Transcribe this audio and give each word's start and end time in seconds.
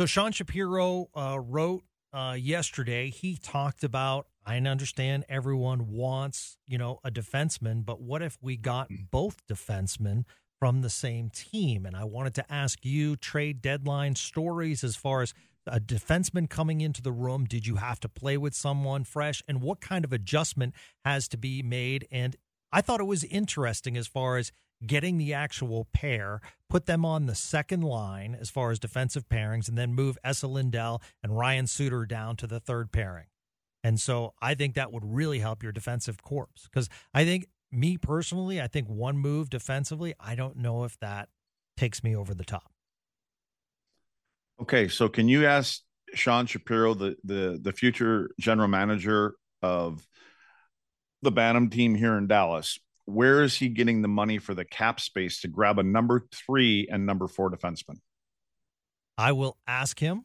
So 0.00 0.06
Sean 0.06 0.32
Shapiro 0.32 1.10
uh, 1.14 1.38
wrote 1.38 1.82
uh, 2.14 2.34
yesterday. 2.40 3.10
He 3.10 3.36
talked 3.36 3.84
about. 3.84 4.28
I 4.46 4.56
understand 4.56 5.26
everyone 5.28 5.90
wants, 5.90 6.56
you 6.66 6.78
know, 6.78 7.00
a 7.04 7.10
defenseman, 7.10 7.84
but 7.84 8.00
what 8.00 8.22
if 8.22 8.38
we 8.40 8.56
got 8.56 8.88
both 9.10 9.46
defensemen 9.46 10.24
from 10.58 10.80
the 10.80 10.88
same 10.88 11.28
team? 11.28 11.84
And 11.84 11.94
I 11.94 12.04
wanted 12.04 12.34
to 12.36 12.50
ask 12.50 12.82
you 12.82 13.14
trade 13.14 13.60
deadline 13.60 14.14
stories 14.14 14.82
as 14.82 14.96
far 14.96 15.20
as 15.20 15.34
a 15.66 15.78
defenseman 15.78 16.48
coming 16.48 16.80
into 16.80 17.02
the 17.02 17.12
room. 17.12 17.44
Did 17.44 17.66
you 17.66 17.76
have 17.76 18.00
to 18.00 18.08
play 18.08 18.38
with 18.38 18.54
someone 18.54 19.04
fresh, 19.04 19.42
and 19.46 19.60
what 19.60 19.82
kind 19.82 20.06
of 20.06 20.14
adjustment 20.14 20.72
has 21.04 21.28
to 21.28 21.36
be 21.36 21.62
made? 21.62 22.08
And 22.10 22.36
I 22.72 22.80
thought 22.80 23.00
it 23.00 23.04
was 23.04 23.24
interesting 23.24 23.98
as 23.98 24.06
far 24.06 24.38
as 24.38 24.50
getting 24.86 25.18
the 25.18 25.34
actual 25.34 25.86
pair, 25.92 26.40
put 26.68 26.86
them 26.86 27.04
on 27.04 27.26
the 27.26 27.34
second 27.34 27.82
line 27.82 28.36
as 28.40 28.50
far 28.50 28.70
as 28.70 28.78
defensive 28.78 29.28
pairings, 29.28 29.68
and 29.68 29.76
then 29.76 29.94
move 29.94 30.16
Esa 30.24 30.46
Lindell 30.46 31.02
and 31.22 31.36
Ryan 31.36 31.66
Suter 31.66 32.06
down 32.06 32.36
to 32.36 32.46
the 32.46 32.60
third 32.60 32.92
pairing. 32.92 33.26
And 33.82 34.00
so 34.00 34.34
I 34.42 34.54
think 34.54 34.74
that 34.74 34.92
would 34.92 35.04
really 35.04 35.38
help 35.38 35.62
your 35.62 35.72
defensive 35.72 36.22
corps 36.22 36.48
because 36.64 36.88
I 37.14 37.24
think, 37.24 37.48
me 37.72 37.96
personally, 37.96 38.60
I 38.60 38.66
think 38.66 38.88
one 38.88 39.16
move 39.16 39.48
defensively, 39.48 40.14
I 40.18 40.34
don't 40.34 40.56
know 40.56 40.84
if 40.84 40.98
that 40.98 41.28
takes 41.76 42.02
me 42.02 42.16
over 42.16 42.34
the 42.34 42.44
top. 42.44 42.72
Okay, 44.60 44.88
so 44.88 45.08
can 45.08 45.28
you 45.28 45.46
ask 45.46 45.80
Sean 46.14 46.46
Shapiro, 46.46 46.94
the 46.94 47.16
the 47.24 47.58
the 47.62 47.72
future 47.72 48.30
general 48.38 48.68
manager 48.68 49.34
of 49.62 50.06
the 51.22 51.30
Bantam 51.30 51.70
team 51.70 51.94
here 51.94 52.18
in 52.18 52.26
Dallas, 52.26 52.78
where 53.10 53.42
is 53.42 53.56
he 53.56 53.68
getting 53.68 54.02
the 54.02 54.08
money 54.08 54.38
for 54.38 54.54
the 54.54 54.64
cap 54.64 55.00
space 55.00 55.40
to 55.42 55.48
grab 55.48 55.78
a 55.78 55.82
number 55.82 56.26
three 56.32 56.88
and 56.90 57.06
number 57.06 57.26
four 57.28 57.50
defenseman? 57.50 57.96
I 59.18 59.32
will 59.32 59.58
ask 59.66 59.98
him, 59.98 60.24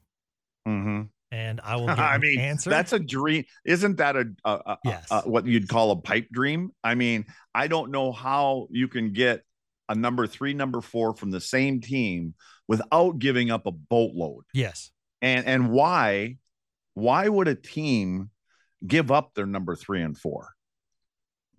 Mm-hmm. 0.67 1.03
and 1.31 1.61
I 1.61 1.75
will. 1.75 1.89
I 1.91 2.15
an 2.15 2.21
mean, 2.21 2.39
answer. 2.39 2.69
that's 2.69 2.93
a 2.93 2.99
dream. 2.99 3.43
Isn't 3.65 3.97
that 3.97 4.15
a, 4.15 4.25
a, 4.45 4.51
a- 4.51 4.77
Yes. 4.85 5.07
a- 5.11 5.21
what 5.29 5.45
you'd 5.45 5.67
call 5.67 5.91
a 5.91 5.95
pipe 5.97 6.27
dream? 6.31 6.71
I 6.83 6.95
mean, 6.95 7.25
I 7.53 7.67
don't 7.67 7.91
know 7.91 8.11
how 8.11 8.67
you 8.71 8.87
can 8.87 9.11
get 9.13 9.43
a 9.89 9.95
number 9.95 10.25
three, 10.27 10.53
number 10.53 10.81
four 10.81 11.13
from 11.15 11.29
the 11.31 11.41
same 11.41 11.81
team 11.81 12.33
without 12.67 13.19
giving 13.19 13.51
up 13.51 13.67
a 13.67 13.71
boatload. 13.71 14.45
yes. 14.53 14.89
and 15.21 15.45
and 15.45 15.69
why 15.69 16.37
why 16.95 17.27
would 17.27 17.47
a 17.47 17.55
team 17.55 18.29
give 18.87 19.11
up 19.11 19.33
their 19.35 19.45
number 19.45 19.75
three 19.75 20.01
and 20.01 20.17
four 20.17 20.54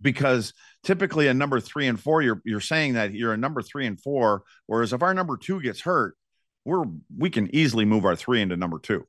because 0.01 0.53
typically 0.83 1.29
a 1.29 1.35
number 1.35 1.61
three 1.61 1.87
and 1.87 2.01
four 2.01 2.23
you're 2.23 2.41
you're 2.45 2.61
saying 2.61 2.95
that 2.95 3.13
you're 3.13 3.33
a 3.33 3.37
number 3.37 3.63
three 3.63 3.87
and 3.87 4.01
four 4.01 4.43
whereas 4.67 4.93
if 4.93 5.03
our 5.03 5.15
number 5.15 5.37
two 5.37 5.61
gets 5.61 5.81
hurt 5.81 6.17
we're 6.65 6.85
we 7.17 7.31
can 7.31 7.55
easily 7.55 7.85
move 7.85 8.05
our 8.05 8.17
three 8.17 8.43
into 8.43 8.57
number 8.57 8.79
two. 8.79 9.07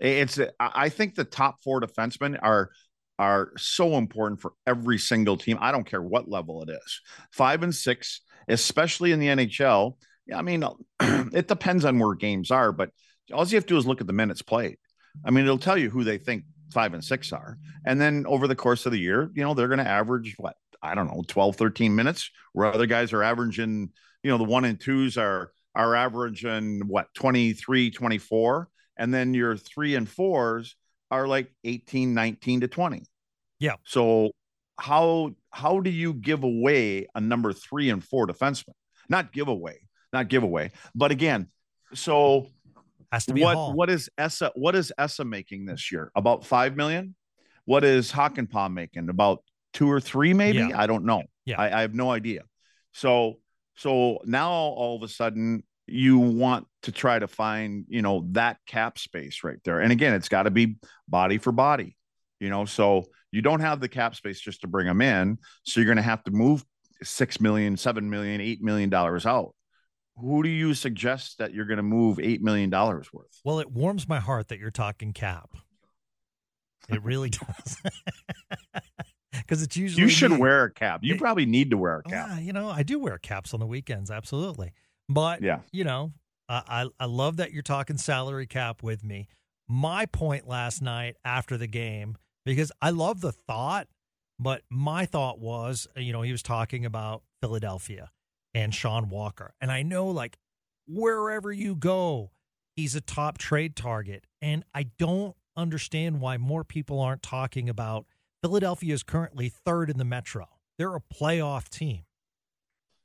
It's 0.00 0.40
i 0.58 0.88
think 0.88 1.14
the 1.14 1.24
top 1.24 1.62
four 1.62 1.80
defensemen 1.80 2.38
are 2.42 2.70
are 3.18 3.52
so 3.56 3.98
important 3.98 4.40
for 4.40 4.52
every 4.66 4.98
single 4.98 5.36
team. 5.36 5.58
I 5.60 5.70
don't 5.70 5.86
care 5.86 6.02
what 6.02 6.28
level 6.28 6.62
it 6.62 6.70
is. 6.70 7.00
Five 7.30 7.62
and 7.62 7.74
six 7.74 8.20
especially 8.48 9.12
in 9.12 9.20
the 9.20 9.28
nhl 9.28 9.94
yeah, 10.26 10.38
I 10.38 10.42
mean, 10.42 10.64
it 11.00 11.48
depends 11.48 11.84
on 11.84 11.98
where 11.98 12.14
games 12.14 12.50
are, 12.50 12.72
but 12.72 12.90
all 13.32 13.46
you 13.46 13.56
have 13.56 13.66
to 13.66 13.74
do 13.74 13.78
is 13.78 13.86
look 13.86 14.00
at 14.00 14.06
the 14.06 14.12
minutes 14.12 14.42
played. 14.42 14.76
I 15.24 15.30
mean, 15.30 15.44
it'll 15.44 15.58
tell 15.58 15.76
you 15.76 15.90
who 15.90 16.04
they 16.04 16.18
think 16.18 16.44
five 16.72 16.94
and 16.94 17.04
six 17.04 17.32
are. 17.32 17.58
And 17.84 18.00
then 18.00 18.24
over 18.26 18.48
the 18.48 18.56
course 18.56 18.86
of 18.86 18.92
the 18.92 18.98
year, 18.98 19.30
you 19.34 19.42
know, 19.42 19.54
they're 19.54 19.68
going 19.68 19.78
to 19.78 19.88
average 19.88 20.34
what, 20.38 20.56
I 20.82 20.94
don't 20.94 21.06
know, 21.06 21.22
12, 21.26 21.56
13 21.56 21.94
minutes, 21.94 22.30
where 22.52 22.72
other 22.72 22.86
guys 22.86 23.12
are 23.12 23.22
averaging, 23.22 23.90
you 24.22 24.30
know, 24.30 24.38
the 24.38 24.44
one 24.44 24.64
and 24.64 24.80
twos 24.80 25.16
are, 25.16 25.52
are 25.74 25.94
averaging 25.94 26.82
what, 26.86 27.08
23, 27.14 27.90
24. 27.90 28.68
And 28.96 29.12
then 29.12 29.34
your 29.34 29.56
three 29.56 29.94
and 29.94 30.08
fours 30.08 30.76
are 31.10 31.26
like 31.26 31.52
18, 31.64 32.14
19 32.14 32.62
to 32.62 32.68
20. 32.68 33.04
Yeah. 33.58 33.76
So 33.84 34.30
how, 34.78 35.34
how 35.50 35.80
do 35.80 35.90
you 35.90 36.14
give 36.14 36.42
away 36.42 37.06
a 37.14 37.20
number 37.20 37.52
three 37.52 37.90
and 37.90 38.02
four 38.02 38.26
defenseman? 38.26 38.74
Not 39.08 39.32
give 39.32 39.48
away, 39.48 39.88
not 40.12 40.28
give 40.28 40.42
away, 40.42 40.70
But 40.94 41.10
again, 41.10 41.48
so 41.94 42.46
Has 43.12 43.26
to 43.26 43.34
be 43.34 43.42
what 43.42 43.76
what 43.76 43.90
is 43.90 44.08
Esa 44.16 44.50
what 44.54 44.74
is 44.74 44.90
Esa 44.96 45.24
making 45.24 45.66
this 45.66 45.92
year? 45.92 46.10
About 46.16 46.46
five 46.46 46.76
million? 46.76 47.14
What 47.66 47.84
is 47.84 48.10
Hakanpää 48.10 48.72
making? 48.72 49.10
About 49.10 49.44
two 49.74 49.90
or 49.90 50.00
three, 50.00 50.32
maybe? 50.32 50.58
Yeah. 50.58 50.70
I 50.74 50.86
don't 50.86 51.04
know. 51.04 51.22
Yeah. 51.44 51.60
I, 51.60 51.78
I 51.78 51.80
have 51.82 51.94
no 51.94 52.10
idea. 52.10 52.42
So 52.92 53.38
so 53.76 54.20
now 54.24 54.50
all 54.50 54.96
of 54.96 55.02
a 55.02 55.08
sudden 55.08 55.62
you 55.86 56.18
want 56.18 56.66
to 56.82 56.92
try 56.92 57.18
to 57.18 57.28
find, 57.28 57.84
you 57.88 58.00
know, 58.00 58.26
that 58.32 58.56
cap 58.66 58.98
space 58.98 59.44
right 59.44 59.58
there. 59.64 59.80
And 59.80 59.92
again, 59.92 60.14
it's 60.14 60.28
got 60.28 60.44
to 60.44 60.50
be 60.50 60.76
body 61.06 61.36
for 61.36 61.52
body, 61.52 61.96
you 62.40 62.48
know. 62.48 62.64
So 62.64 63.04
you 63.30 63.42
don't 63.42 63.60
have 63.60 63.80
the 63.80 63.88
cap 63.88 64.14
space 64.14 64.40
just 64.40 64.62
to 64.62 64.68
bring 64.68 64.86
them 64.86 65.02
in. 65.02 65.38
So 65.64 65.80
you're 65.80 65.88
gonna 65.88 66.02
have 66.02 66.24
to 66.24 66.30
move 66.30 66.64
six 67.02 67.40
million, 67.40 67.76
seven 67.76 68.08
million, 68.08 68.40
eight 68.40 68.62
million 68.62 68.88
dollars 68.88 69.26
out. 69.26 69.54
Who 70.16 70.42
do 70.42 70.48
you 70.48 70.74
suggest 70.74 71.38
that 71.38 71.54
you're 71.54 71.64
going 71.64 71.78
to 71.78 71.82
move 71.82 72.18
eight 72.20 72.42
million 72.42 72.70
dollars 72.70 73.12
worth? 73.12 73.40
Well, 73.44 73.58
it 73.60 73.70
warms 73.70 74.08
my 74.08 74.20
heart 74.20 74.48
that 74.48 74.58
you're 74.58 74.70
talking 74.70 75.12
cap. 75.12 75.50
It 76.88 77.02
really 77.02 77.30
does. 77.30 77.82
Because 79.32 79.62
it's 79.62 79.76
usually 79.76 80.02
You 80.02 80.08
should 80.10 80.30
me. 80.30 80.36
wear 80.36 80.64
a 80.64 80.70
cap. 80.72 81.00
You 81.02 81.14
It- 81.14 81.18
probably 81.20 81.46
need 81.46 81.70
to 81.70 81.76
wear 81.78 81.98
a 81.98 82.02
cap. 82.02 82.28
Yeah, 82.28 82.38
you 82.38 82.52
know, 82.52 82.68
I 82.68 82.82
do 82.82 82.98
wear 82.98 83.18
caps 83.18 83.52
on 83.54 83.60
the 83.60 83.66
weekends, 83.66 84.10
absolutely. 84.10 84.72
But 85.08 85.42
Yeah. 85.42 85.60
you 85.72 85.84
know, 85.84 86.12
I, 86.48 86.62
I 86.68 87.04
I 87.04 87.06
love 87.06 87.36
that 87.38 87.50
you're 87.52 87.62
talking 87.62 87.96
salary 87.96 88.46
cap 88.46 88.82
with 88.82 89.02
me. 89.02 89.28
My 89.68 90.04
point 90.06 90.46
last 90.46 90.82
night 90.82 91.16
after 91.24 91.56
the 91.56 91.66
game, 91.66 92.16
because 92.44 92.70
I 92.82 92.90
love 92.90 93.20
the 93.22 93.32
thought, 93.32 93.88
but 94.38 94.62
my 94.70 95.06
thought 95.06 95.38
was, 95.38 95.88
you 95.96 96.12
know, 96.12 96.22
he 96.22 96.30
was 96.32 96.42
talking 96.42 96.84
about 96.84 97.22
Philadelphia 97.40 98.10
and 98.54 98.74
Sean 98.74 99.08
Walker, 99.08 99.54
and 99.60 99.70
I 99.70 99.82
know 99.82 100.06
like 100.08 100.38
wherever 100.86 101.52
you 101.52 101.74
go, 101.74 102.30
he's 102.76 102.94
a 102.94 103.00
top 103.00 103.38
trade 103.38 103.76
target, 103.76 104.26
and 104.40 104.64
I 104.74 104.84
don't 104.98 105.34
understand 105.56 106.20
why 106.20 106.36
more 106.38 106.64
people 106.64 107.00
aren't 107.00 107.22
talking 107.22 107.68
about 107.68 108.06
Philadelphia 108.42 108.94
is 108.94 109.02
currently 109.02 109.48
third 109.48 109.90
in 109.90 109.98
the 109.98 110.04
Metro. 110.04 110.48
They're 110.78 110.96
a 110.96 111.00
playoff 111.00 111.68
team. 111.68 112.02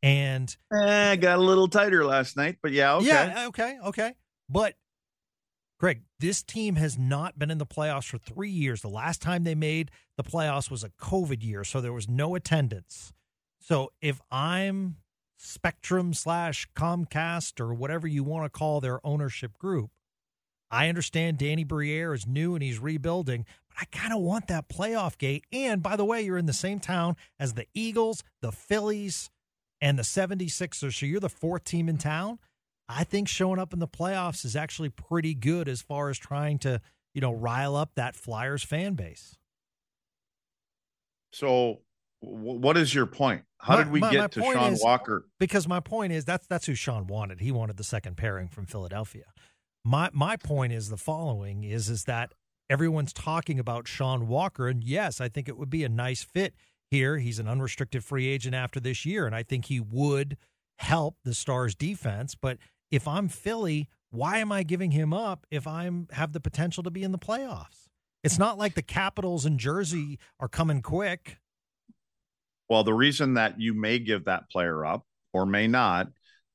And 0.04 0.56
Eh, 0.74 1.16
got 1.18 1.40
a 1.40 1.42
little 1.42 1.68
tighter 1.68 2.06
last 2.06 2.38
night, 2.38 2.58
but 2.62 2.72
yeah, 2.72 2.96
okay. 2.96 3.06
yeah, 3.08 3.48
okay, 3.48 3.78
okay. 3.84 4.14
But 4.48 4.76
Greg, 5.80 6.04
this 6.20 6.42
team 6.42 6.76
has 6.76 6.98
not 6.98 7.38
been 7.38 7.52
in 7.52 7.58
the 7.58 7.66
playoffs 7.66 8.06
for 8.08 8.18
three 8.18 8.50
years. 8.50 8.82
The 8.82 8.90
last 8.90 9.22
time 9.22 9.44
they 9.44 9.56
made 9.56 9.92
the 10.16 10.24
playoffs 10.24 10.72
was 10.72 10.84
a 10.84 10.90
COVID 10.90 11.44
year, 11.44 11.64
so 11.64 11.82
there 11.82 11.94
was 11.94 12.08
no 12.08 12.36
attendance. 12.36 13.14
So 13.60 13.92
if 14.02 14.22
I'm 14.32 14.98
Spectrum 15.38 16.14
slash 16.14 16.68
Comcast 16.76 17.60
or 17.60 17.74
whatever 17.74 18.08
you 18.08 18.24
want 18.24 18.46
to 18.46 18.50
call 18.50 18.82
their 18.82 19.06
ownership 19.06 19.58
group, 19.58 19.92
I 20.70 20.90
understand 20.90 21.38
Danny 21.38 21.64
Briere 21.64 22.14
is 22.14 22.28
new 22.28 22.54
and 22.54 22.64
he's 22.64 22.80
rebuilding, 22.80 23.46
but 23.70 23.78
I 23.82 23.86
kind 23.86 24.14
of 24.14 24.20
want 24.20 24.48
that 24.48 24.68
playoff 24.68 25.18
gate. 25.18 25.46
And 25.52 25.82
by 25.82 25.96
the 25.96 26.06
way, 26.06 26.22
you're 26.22 26.38
in 26.38 26.46
the 26.46 26.54
same 26.54 26.80
town 26.80 27.16
as 27.40 27.54
the 27.54 27.68
Eagles, 27.74 28.24
the 28.42 28.52
Phillies, 28.52 29.30
and 29.80 29.98
the 29.98 30.04
76ers. 30.04 31.00
So 31.00 31.06
you're 31.06 31.20
the 31.20 31.30
fourth 31.30 31.64
team 31.64 31.88
in 31.88 31.98
town. 31.98 32.40
I 32.90 33.04
think 33.04 33.28
showing 33.28 33.60
up 33.60 33.74
in 33.74 33.80
the 33.80 33.88
playoffs 33.88 34.46
is 34.46 34.56
actually 34.56 34.90
pretty 34.90 35.34
good 35.34 35.70
as 35.70 35.82
far 35.82 36.10
as 36.10 36.18
trying 36.18 36.58
to, 36.60 36.82
you 37.14 37.22
know, 37.22 37.34
rile 37.34 37.76
up 37.76 37.92
that 37.96 38.16
Flyers 38.16 38.64
fan 38.64 38.96
base. 38.96 39.38
So 41.32 41.82
What 42.20 42.78
is 42.78 42.94
your 42.96 43.06
point? 43.06 43.44
How 43.60 43.76
my, 43.76 43.84
did 43.84 43.92
we 43.92 44.00
my, 44.00 44.12
get 44.12 44.20
my 44.20 44.28
to 44.28 44.42
Sean 44.42 44.74
is, 44.74 44.84
Walker? 44.84 45.26
Because 45.40 45.68
my 45.68 45.80
point 45.80 46.14
is 46.14 46.26
that's 46.26 46.48
that's 46.48 46.66
who 46.66 46.76
Sean 46.76 47.08
wanted. 47.08 47.42
He 47.42 47.52
wanted 47.52 47.78
the 47.78 47.84
second 47.84 48.18
pairing 48.18 48.48
from 48.48 48.66
Philadelphia. 48.66 49.26
My 49.86 50.10
my 50.14 50.36
point 50.36 50.74
is 50.74 50.90
the 50.90 50.98
following 50.98 51.64
is 51.64 51.90
is 51.90 52.06
that 52.06 52.34
everyone's 52.70 53.14
talking 53.14 53.60
about 53.60 53.88
Sean 53.88 54.28
Walker 54.28 54.68
and 54.68 54.84
yes, 54.84 55.22
I 55.22 55.30
think 55.30 55.48
it 55.48 55.58
would 55.58 55.70
be 55.70 55.84
a 55.84 55.90
nice 55.90 56.24
fit 56.24 56.54
here. 56.90 57.18
He's 57.18 57.40
an 57.40 57.48
unrestricted 57.48 58.04
free 58.04 58.28
agent 58.28 58.56
after 58.56 58.80
this 58.80 59.06
year 59.06 59.26
and 59.26 59.36
I 59.36 59.44
think 59.44 59.66
he 59.66 59.80
would 59.80 60.38
help 60.80 61.18
the 61.24 61.34
Stars 61.34 61.76
defense, 61.76 62.36
but 62.36 62.58
if 62.92 63.08
I'm 63.08 63.28
Philly, 63.28 63.90
why 64.10 64.38
am 64.38 64.52
I 64.52 64.64
giving 64.64 64.92
him 64.92 65.14
up 65.14 65.46
if 65.52 65.68
I'm 65.68 66.08
have 66.12 66.34
the 66.34 66.40
potential 66.40 66.84
to 66.84 66.92
be 66.92 67.04
in 67.04 67.12
the 67.12 67.18
playoffs? 67.18 67.90
It's 68.24 68.40
not 68.40 68.58
like 68.58 68.76
the 68.76 68.82
Capitals 68.82 69.46
and 69.46 69.60
Jersey 69.60 70.20
are 70.40 70.48
coming 70.48 70.82
quick. 70.82 71.38
Well, 72.70 72.84
the 72.84 72.94
reason 72.94 73.36
that 73.36 73.60
you 73.60 73.74
may 73.74 74.00
give 74.00 74.26
that 74.26 74.50
player 74.50 74.86
up 74.86 75.06
or 75.34 75.46
may 75.46 75.68
not 75.68 76.08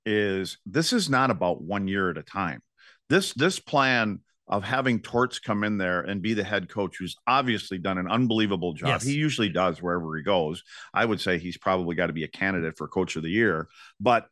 is 0.04 0.58
this 0.66 0.92
is 0.92 1.08
not 1.08 1.30
about 1.30 1.62
one 1.62 1.88
year 1.88 2.10
at 2.10 2.18
a 2.18 2.22
time. 2.22 2.62
This 3.08 3.32
this 3.34 3.58
plan 3.58 4.20
of 4.48 4.64
having 4.64 5.00
Torts 5.00 5.38
come 5.38 5.64
in 5.64 5.78
there 5.78 6.00
and 6.00 6.20
be 6.20 6.34
the 6.34 6.44
head 6.44 6.68
coach, 6.68 6.96
who's 6.98 7.16
obviously 7.26 7.78
done 7.78 7.96
an 7.96 8.08
unbelievable 8.08 8.74
job. 8.74 8.88
Yes. 8.88 9.04
He 9.04 9.14
usually 9.14 9.48
does 9.48 9.80
wherever 9.80 10.14
he 10.16 10.22
goes. 10.22 10.62
I 10.92 11.04
would 11.04 11.20
say 11.20 11.38
he's 11.38 11.56
probably 11.56 11.94
got 11.94 12.08
to 12.08 12.12
be 12.12 12.24
a 12.24 12.28
candidate 12.28 12.76
for 12.76 12.88
coach 12.88 13.16
of 13.16 13.22
the 13.22 13.30
year, 13.30 13.68
but 14.00 14.26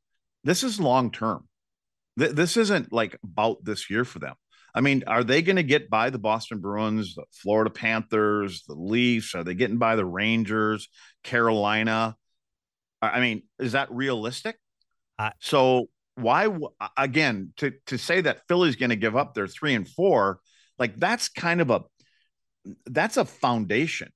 this 0.45 0.63
is 0.63 0.81
long 0.81 1.11
term. 1.11 1.47
Th- 2.19 2.33
this 2.33 2.57
isn't 2.57 2.93
like 2.93 3.17
about 3.25 3.65
this 3.65 3.89
year 3.89 4.05
for 4.05 4.19
them. 4.19 4.35
I 4.75 4.81
mean, 4.81 5.05
are 5.07 5.25
they 5.25 5.43
going 5.43 5.57
to 5.57 5.63
get 5.63 5.91
by 5.91 6.11
the 6.11 6.19
Boston 6.19 6.61
Bruins, 6.61 7.15
the 7.15 7.25
Florida 7.33 7.71
Panthers, 7.71 8.65
the 8.67 8.75
Leafs? 8.75 9.35
Are 9.35 9.45
they 9.45 9.55
getting 9.55 9.79
by 9.79 9.97
the 9.97 10.05
Rangers, 10.05 10.89
Carolina? 11.25 12.17
I 13.03 13.21
mean, 13.21 13.43
is 13.59 13.73
that 13.73 13.91
realistic? 13.91 14.57
So 15.41 15.89
why 16.15 16.49
again 16.97 17.53
to 17.59 17.73
to 17.87 17.99
say 17.99 18.21
that 18.23 18.47
Philly's 18.49 18.77
going 18.77 18.91
to 18.91 18.97
give 18.97 19.17
up 19.17 19.35
their 19.35 19.47
3 19.47 19.75
and 19.75 19.89
4, 19.89 20.39
like 20.79 20.97
that's 20.97 21.29
kind 21.29 21.61
of 21.61 21.71
a 21.71 21.83
that's 22.87 23.17
a 23.17 23.25
foundation. 23.25 24.11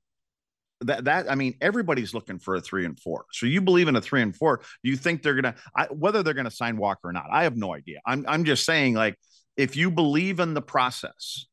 That 0.81 1.05
that 1.05 1.31
I 1.31 1.35
mean, 1.35 1.55
everybody's 1.61 2.15
looking 2.15 2.39
for 2.39 2.57
a 2.57 2.61
3 2.61 2.85
and 2.85 2.99
4. 2.99 3.27
So 3.33 3.47
you 3.47 3.61
believe 3.61 3.89
in 3.89 3.97
a 3.97 4.01
3 4.01 4.23
and 4.23 4.37
4, 4.37 4.59
do 4.83 4.91
you 4.91 4.97
think 4.97 5.23
they're 5.23 5.41
going 5.41 5.55
to 5.55 5.61
I, 5.75 5.87
whether 5.87 6.23
they're 6.23 6.35
going 6.35 6.45
to 6.45 6.51
sign 6.51 6.77
Walker 6.77 7.09
or 7.09 7.13
not? 7.13 7.27
I 7.31 7.45
have 7.45 7.57
no 7.57 7.75
idea. 7.75 8.01
I'm 8.07 8.25
I'm 8.29 8.45
just 8.45 8.65
saying 8.65 8.95
like 8.95 9.19
if 9.57 9.77
you 9.77 9.91
believe 9.91 10.41
in 10.41 10.55
the 10.55 10.63
process 10.63 11.47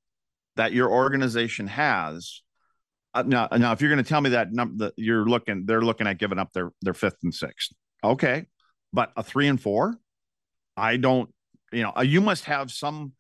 that 0.56 0.74
your 0.74 0.92
organization 0.92 1.68
has, 1.68 2.42
uh, 3.14 3.24
now, 3.26 3.48
now 3.58 3.72
if 3.72 3.82
you're 3.82 3.92
going 3.92 4.04
to 4.04 4.08
tell 4.08 4.22
me 4.22 4.32
that 4.32 4.52
number, 4.52 4.92
you're 4.96 5.26
looking, 5.26 5.66
they're 5.66 5.82
looking 5.82 6.08
at 6.08 6.18
giving 6.18 6.40
up 6.40 6.52
their 6.54 6.72
their 6.82 6.94
fifth 6.94 7.18
and 7.24 7.34
sixth, 7.34 7.72
okay, 8.04 8.46
but 8.94 9.12
a 9.16 9.24
three 9.24 9.48
and 9.48 9.62
four, 9.62 9.98
I 10.78 10.98
don't, 10.98 11.30
you 11.72 11.84
know, 11.84 11.94
uh, 11.96 12.02
you 12.02 12.22
must 12.22 12.46
have 12.46 12.72
some 12.72 13.14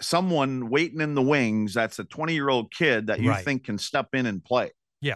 someone 0.00 0.70
waiting 0.70 1.00
in 1.00 1.14
the 1.14 1.22
wings 1.22 1.74
that's 1.74 1.98
a 1.98 2.04
20 2.04 2.34
year 2.34 2.48
old 2.48 2.72
kid 2.72 3.08
that 3.08 3.20
you 3.20 3.30
right. 3.30 3.44
think 3.44 3.64
can 3.64 3.78
step 3.78 4.08
in 4.12 4.26
and 4.26 4.44
play. 4.44 4.70
Yeah. 5.00 5.14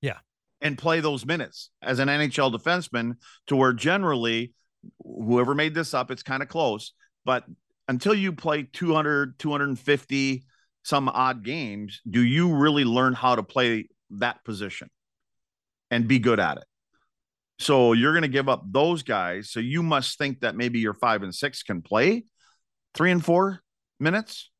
Yeah. 0.00 0.18
And 0.60 0.78
play 0.78 1.00
those 1.00 1.26
minutes 1.26 1.70
as 1.82 1.98
an 1.98 2.08
NHL 2.08 2.54
defenseman 2.54 3.14
to 3.48 3.56
where 3.56 3.72
generally 3.72 4.52
whoever 5.02 5.54
made 5.54 5.74
this 5.74 5.94
up, 5.94 6.10
it's 6.10 6.22
kind 6.22 6.42
of 6.42 6.48
close, 6.48 6.92
but 7.24 7.44
until 7.90 8.14
you 8.14 8.32
play 8.32 8.62
200, 8.62 9.36
250 9.40 10.44
some 10.84 11.08
odd 11.08 11.44
games, 11.44 12.00
do 12.08 12.22
you 12.22 12.54
really 12.54 12.84
learn 12.84 13.14
how 13.14 13.34
to 13.34 13.42
play 13.42 13.88
that 14.10 14.44
position 14.44 14.88
and 15.90 16.06
be 16.06 16.20
good 16.20 16.38
at 16.38 16.58
it? 16.58 16.64
So 17.58 17.92
you're 17.92 18.12
going 18.12 18.22
to 18.22 18.28
give 18.28 18.48
up 18.48 18.62
those 18.64 19.02
guys. 19.02 19.50
So 19.50 19.58
you 19.58 19.82
must 19.82 20.18
think 20.18 20.40
that 20.40 20.54
maybe 20.54 20.78
your 20.78 20.94
five 20.94 21.24
and 21.24 21.34
six 21.34 21.64
can 21.64 21.82
play 21.82 22.26
three 22.94 23.10
and 23.10 23.24
four 23.24 23.58
minutes. 23.98 24.52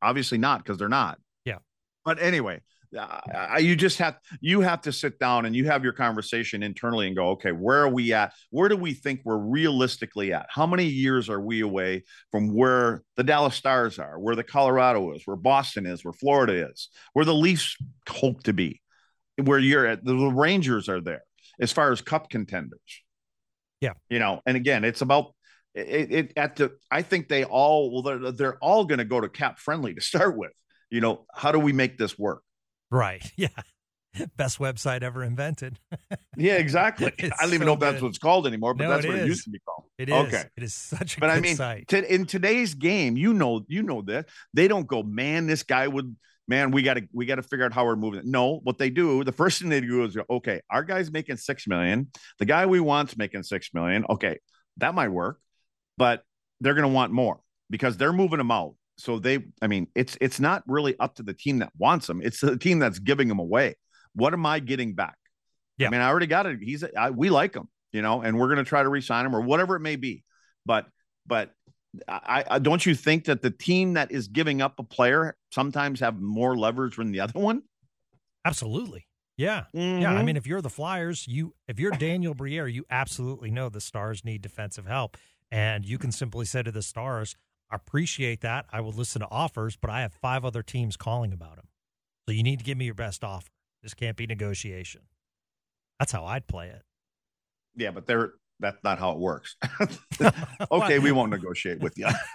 Obviously 0.00 0.38
not 0.38 0.64
because 0.64 0.78
they're 0.78 0.88
not. 0.88 1.18
Yeah. 1.44 1.58
But 2.06 2.22
anyway, 2.22 2.62
uh, 2.96 3.58
you 3.58 3.76
just 3.76 3.98
have 3.98 4.18
you 4.40 4.60
have 4.60 4.80
to 4.80 4.92
sit 4.92 5.18
down 5.18 5.44
and 5.44 5.54
you 5.54 5.66
have 5.66 5.84
your 5.84 5.92
conversation 5.92 6.62
internally 6.62 7.06
and 7.06 7.16
go 7.16 7.30
okay 7.30 7.52
where 7.52 7.82
are 7.82 7.88
we 7.88 8.12
at? 8.12 8.32
Where 8.50 8.68
do 8.68 8.76
we 8.76 8.94
think 8.94 9.20
we're 9.24 9.36
realistically 9.36 10.32
at? 10.32 10.46
How 10.48 10.66
many 10.66 10.84
years 10.84 11.28
are 11.28 11.40
we 11.40 11.60
away 11.60 12.04
from 12.30 12.54
where 12.54 13.02
the 13.16 13.24
dallas 13.24 13.54
stars 13.54 13.98
are 13.98 14.18
where 14.18 14.36
the 14.36 14.44
colorado 14.44 15.12
is 15.12 15.22
where 15.26 15.36
boston 15.36 15.86
is 15.86 16.04
where 16.04 16.12
florida 16.12 16.70
is 16.70 16.88
where 17.12 17.24
the 17.24 17.34
leafs 17.34 17.76
hope 18.08 18.42
to 18.44 18.52
be 18.52 18.80
where 19.36 19.58
you're 19.58 19.86
at 19.86 20.04
the 20.04 20.14
rangers 20.14 20.88
are 20.88 21.00
there 21.00 21.22
as 21.60 21.72
far 21.72 21.92
as 21.92 22.00
cup 22.00 22.30
contenders? 22.30 23.02
Yeah. 23.80 23.92
You 24.08 24.18
know 24.18 24.40
and 24.46 24.56
again 24.56 24.84
it's 24.84 25.02
about 25.02 25.34
it, 25.74 26.12
it 26.12 26.32
at 26.36 26.56
the 26.56 26.72
i 26.90 27.02
think 27.02 27.28
they 27.28 27.44
all 27.44 27.92
well 27.92 28.02
they're, 28.02 28.32
they're 28.32 28.58
all 28.58 28.86
going 28.86 28.98
to 28.98 29.04
go 29.04 29.20
to 29.20 29.28
CapFriendly 29.28 29.94
to 29.94 30.00
start 30.00 30.36
with. 30.36 30.52
You 30.90 31.02
know 31.02 31.26
how 31.34 31.52
do 31.52 31.58
we 31.58 31.72
make 31.72 31.98
this 31.98 32.18
work 32.18 32.42
Right. 32.90 33.22
Yeah. 33.36 33.48
Best 34.36 34.58
website 34.58 35.02
ever 35.02 35.22
invented. 35.22 35.78
yeah, 36.36 36.54
exactly. 36.54 37.12
I 37.20 37.28
don't 37.40 37.54
even 37.54 37.60
so 37.60 37.64
know 37.66 37.72
if 37.74 37.78
that's 37.78 38.02
what 38.02 38.08
it's 38.08 38.18
called 38.18 38.46
anymore, 38.48 38.74
but 38.74 38.84
no, 38.84 38.90
that's 38.90 39.04
it 39.04 39.08
what 39.08 39.18
is. 39.18 39.24
it 39.24 39.28
used 39.28 39.44
to 39.44 39.50
be 39.50 39.60
called. 39.60 39.84
It 39.96 40.08
is. 40.08 40.14
Okay. 40.14 40.44
It 40.56 40.62
is 40.62 40.74
such 40.74 41.18
a 41.18 41.20
but 41.20 41.30
I 41.30 41.40
mean, 41.40 41.56
to, 41.56 42.14
in 42.14 42.24
today's 42.24 42.74
game, 42.74 43.16
you 43.16 43.32
know, 43.34 43.64
you 43.68 43.82
know 43.82 44.02
that 44.02 44.28
they 44.54 44.66
don't 44.66 44.88
go, 44.88 45.02
man, 45.04 45.46
this 45.46 45.62
guy 45.62 45.86
would, 45.86 46.16
man, 46.48 46.72
we 46.72 46.82
got 46.82 46.94
to, 46.94 47.06
we 47.12 47.26
got 47.26 47.36
to 47.36 47.42
figure 47.42 47.64
out 47.64 47.72
how 47.72 47.84
we're 47.84 47.96
moving. 47.96 48.20
It. 48.20 48.26
No, 48.26 48.60
what 48.64 48.78
they 48.78 48.90
do, 48.90 49.22
the 49.22 49.30
first 49.30 49.60
thing 49.60 49.68
they 49.68 49.82
do 49.82 50.04
is, 50.04 50.16
okay, 50.28 50.62
our 50.68 50.82
guy's 50.82 51.12
making 51.12 51.36
six 51.36 51.68
million. 51.68 52.10
The 52.38 52.46
guy 52.46 52.66
we 52.66 52.80
want's 52.80 53.16
making 53.16 53.44
six 53.44 53.70
million. 53.72 54.04
Okay, 54.08 54.38
that 54.78 54.94
might 54.94 55.10
work, 55.10 55.38
but 55.96 56.22
they're 56.60 56.74
going 56.74 56.88
to 56.88 56.94
want 56.94 57.12
more 57.12 57.38
because 57.70 57.96
they're 57.98 58.12
moving 58.12 58.38
them 58.38 58.50
out 58.50 58.74
so 58.98 59.18
they 59.18 59.44
i 59.62 59.66
mean 59.66 59.86
it's 59.94 60.18
it's 60.20 60.40
not 60.40 60.62
really 60.66 60.98
up 60.98 61.14
to 61.14 61.22
the 61.22 61.32
team 61.32 61.60
that 61.60 61.72
wants 61.78 62.06
them 62.06 62.20
it's 62.22 62.40
the 62.40 62.58
team 62.58 62.78
that's 62.78 62.98
giving 62.98 63.28
them 63.28 63.38
away. 63.38 63.74
What 64.14 64.32
am 64.32 64.44
i 64.44 64.58
getting 64.58 64.94
back? 64.94 65.16
Yeah. 65.78 65.86
i 65.86 65.90
mean 65.90 66.00
i 66.00 66.08
already 66.08 66.26
got 66.26 66.46
it. 66.46 66.58
He's 66.60 66.84
I, 66.96 67.10
we 67.10 67.30
like 67.30 67.54
him 67.54 67.68
you 67.92 68.02
know 68.02 68.22
and 68.22 68.38
we're 68.38 68.48
going 68.48 68.58
to 68.58 68.68
try 68.68 68.82
to 68.82 68.88
resign 68.88 69.24
him 69.24 69.34
or 69.34 69.40
whatever 69.40 69.76
it 69.76 69.80
may 69.80 69.96
be. 69.96 70.24
But 70.66 70.86
but 71.26 71.52
I, 72.06 72.44
I 72.50 72.58
don't 72.58 72.84
you 72.84 72.94
think 72.94 73.24
that 73.26 73.40
the 73.40 73.50
team 73.50 73.94
that 73.94 74.12
is 74.12 74.28
giving 74.28 74.60
up 74.60 74.78
a 74.78 74.82
player 74.82 75.36
sometimes 75.52 76.00
have 76.00 76.20
more 76.20 76.56
leverage 76.56 76.96
than 76.96 77.12
the 77.12 77.20
other 77.26 77.38
one? 77.38 77.62
Absolutely. 78.44 79.06
Yeah. 79.36 79.64
Mm-hmm. 79.74 80.02
yeah 80.02 80.10
i 80.10 80.16
mm-hmm. 80.16 80.26
mean 80.26 80.36
if 80.36 80.46
you're 80.46 80.60
the 80.60 80.68
flyers 80.68 81.26
you 81.28 81.54
if 81.68 81.78
you're 81.78 81.92
daniel 81.92 82.34
briere 82.34 82.66
you 82.66 82.84
absolutely 82.90 83.52
know 83.52 83.68
the 83.68 83.80
stars 83.80 84.24
need 84.24 84.42
defensive 84.42 84.86
help. 84.86 85.16
And 85.50 85.86
you 85.86 85.96
can 85.96 86.12
simply 86.12 86.44
say 86.44 86.62
to 86.62 86.72
the 86.72 86.82
stars 86.82 87.36
appreciate 87.76 88.40
that. 88.42 88.66
I 88.72 88.80
will 88.80 88.92
listen 88.92 89.20
to 89.20 89.28
offers, 89.30 89.76
but 89.76 89.90
I 89.90 90.02
have 90.02 90.12
five 90.12 90.44
other 90.44 90.62
teams 90.62 90.96
calling 90.96 91.32
about 91.32 91.58
him. 91.58 91.68
So 92.26 92.32
you 92.32 92.42
need 92.42 92.58
to 92.58 92.64
give 92.64 92.76
me 92.78 92.84
your 92.84 92.94
best 92.94 93.24
offer. 93.24 93.48
This 93.82 93.94
can't 93.94 94.16
be 94.16 94.26
negotiation. 94.26 95.02
That's 95.98 96.12
how 96.12 96.24
I'd 96.24 96.46
play 96.46 96.68
it. 96.68 96.82
Yeah, 97.76 97.90
but 97.90 98.06
they're 98.06 98.32
that's 98.60 98.82
not 98.82 98.98
how 98.98 99.12
it 99.12 99.18
works. 99.18 99.56
okay, 100.70 100.98
we 100.98 101.12
won't 101.12 101.30
negotiate 101.30 101.80
with 101.80 101.96
you. 101.96 102.08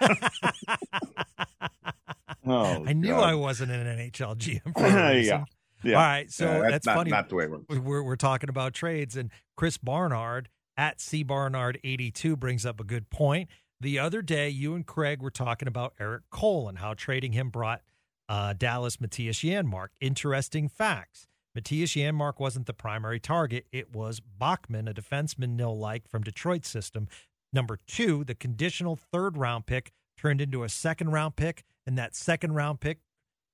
oh, 2.46 2.84
I 2.86 2.92
knew 2.92 3.08
God. 3.08 3.28
I 3.28 3.34
wasn't 3.34 3.72
an 3.72 3.86
NHL 3.86 4.36
GM 4.36 4.72
for 4.72 4.86
a 4.86 5.14
reason. 5.16 5.24
yeah. 5.24 5.44
yeah. 5.82 5.96
All 5.96 6.02
right, 6.02 6.30
so 6.30 6.46
that's, 6.46 6.70
that's 6.70 6.86
not, 6.86 6.96
funny. 6.96 7.10
Not 7.10 7.28
the 7.28 7.34
way 7.34 7.44
it 7.44 7.50
works. 7.50 7.66
We're, 7.68 8.02
we're 8.02 8.16
talking 8.16 8.48
about 8.48 8.72
trades, 8.74 9.16
and 9.16 9.30
Chris 9.56 9.76
Barnard 9.76 10.48
at 10.76 11.00
C 11.00 11.22
Barnard 11.22 11.78
82 11.84 12.36
brings 12.36 12.64
up 12.66 12.80
a 12.80 12.84
good 12.84 13.10
point. 13.10 13.48
The 13.84 13.98
other 13.98 14.22
day, 14.22 14.48
you 14.48 14.74
and 14.74 14.86
Craig 14.86 15.20
were 15.20 15.30
talking 15.30 15.68
about 15.68 15.92
Erik 16.00 16.22
Cole 16.30 16.70
and 16.70 16.78
how 16.78 16.94
trading 16.94 17.32
him 17.32 17.50
brought 17.50 17.82
uh, 18.30 18.54
Dallas 18.54 18.96
Mattias 18.96 19.44
Janmark. 19.46 19.88
Interesting 20.00 20.70
facts. 20.70 21.26
Mattias 21.54 21.92
Janmark 21.94 22.40
wasn't 22.40 22.64
the 22.64 22.72
primary 22.72 23.20
target. 23.20 23.66
It 23.72 23.94
was 23.94 24.22
Backman, 24.40 24.88
a 24.88 24.94
defenseman 24.94 25.50
nil 25.50 25.78
like 25.78 26.08
from 26.08 26.22
Detroit 26.22 26.64
system. 26.64 27.08
Number 27.52 27.78
two, 27.86 28.24
the 28.24 28.34
conditional 28.34 28.96
third 28.96 29.36
round 29.36 29.66
pick 29.66 29.92
turned 30.16 30.40
into 30.40 30.62
a 30.62 30.70
second 30.70 31.10
round 31.10 31.36
pick, 31.36 31.62
and 31.86 31.98
that 31.98 32.16
second 32.16 32.54
round 32.54 32.80
pick 32.80 33.00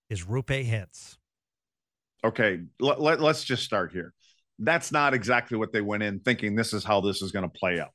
is 0.08 0.26
Roope 0.26 0.64
Hintz. 0.64 1.16
Okay, 2.22 2.60
let, 2.78 3.00
let, 3.00 3.20
let's 3.20 3.42
just 3.42 3.64
start 3.64 3.90
here. 3.90 4.14
That's 4.60 4.92
not 4.92 5.12
exactly 5.12 5.58
what 5.58 5.72
they 5.72 5.80
went 5.80 6.04
in 6.04 6.20
thinking 6.20 6.54
this 6.54 6.72
is 6.72 6.84
how 6.84 7.00
this 7.00 7.20
is 7.20 7.32
going 7.32 7.50
to 7.50 7.58
play 7.58 7.80
out. 7.80 7.90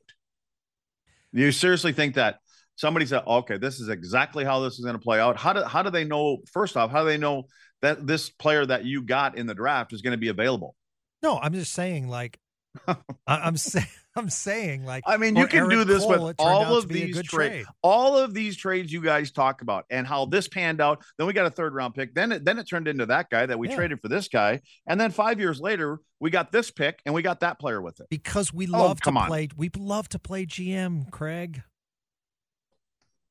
You 1.35 1.51
seriously 1.51 1.91
think 1.91 2.15
that 2.15 2.37
somebody 2.75 3.05
said, 3.05 3.23
okay, 3.27 3.57
this 3.57 3.79
is 3.81 3.89
exactly 3.89 4.45
how 4.45 4.61
this 4.61 4.79
is 4.79 4.85
going 4.85 4.95
to 4.95 5.01
play 5.01 5.19
out? 5.19 5.37
How 5.37 5.51
do 5.53 5.63
how 5.63 5.83
do 5.83 5.89
they 5.89 6.05
know? 6.05 6.37
First 6.51 6.77
off, 6.77 6.91
how 6.91 7.03
do 7.03 7.09
they 7.09 7.17
know 7.17 7.43
that 7.81 8.07
this 8.07 8.29
player 8.29 8.65
that 8.65 8.85
you 8.85 9.03
got 9.03 9.37
in 9.37 9.45
the 9.45 9.53
draft 9.53 9.91
is 9.91 10.01
going 10.01 10.11
to 10.11 10.17
be 10.17 10.29
available? 10.29 10.75
No, 11.21 11.37
I'm 11.37 11.53
just 11.53 11.73
saying, 11.73 12.07
like, 12.07 12.39
I'm 13.27 13.57
saying. 13.57 13.85
I'm 14.17 14.29
saying, 14.29 14.85
like, 14.85 15.03
I 15.05 15.17
mean, 15.17 15.35
you 15.35 15.45
can 15.45 15.67
do 15.67 15.83
this 15.83 15.99
Cole, 15.99 16.11
with 16.11 16.21
it 16.21 16.37
turned 16.37 16.49
out 16.49 16.65
all 16.67 16.77
of 16.77 16.87
these 16.87 17.15
trades, 17.23 17.27
trade. 17.29 17.65
all 17.83 18.17
of 18.17 18.33
these 18.33 18.55
trades 18.55 18.89
you 18.93 19.01
guys 19.01 19.29
talk 19.31 19.61
about, 19.61 19.83
and 19.89 20.07
how 20.07 20.23
this 20.25 20.47
panned 20.47 20.79
out. 20.79 21.03
Then 21.17 21.27
we 21.27 21.33
got 21.33 21.45
a 21.47 21.49
third 21.49 21.73
round 21.73 21.95
pick. 21.95 22.15
Then 22.15 22.31
it 22.31 22.45
then 22.45 22.57
it 22.57 22.63
turned 22.63 22.87
into 22.87 23.05
that 23.07 23.29
guy 23.29 23.45
that 23.45 23.59
we 23.59 23.67
Yeah. 23.67 23.75
traded 23.75 23.99
for 24.01 24.07
this 24.07 24.29
guy, 24.29 24.61
and 24.87 24.97
then 25.01 25.11
five 25.11 25.41
years 25.41 25.59
later 25.59 25.99
we 26.21 26.29
got 26.29 26.53
this 26.53 26.71
pick 26.71 27.01
and 27.05 27.13
we 27.13 27.23
got 27.23 27.41
that 27.41 27.59
player 27.59 27.81
with 27.81 27.99
it. 27.99 28.07
because 28.09 28.53
we 28.53 28.67
Oh, 28.67 28.71
love 28.79 29.01
to 29.01 29.09
on. 29.11 29.27
play. 29.27 29.49
We 29.57 29.69
love 29.77 30.07
to 30.09 30.19
play 30.19 30.45
GM, 30.45 31.11
Craig. 31.11 31.61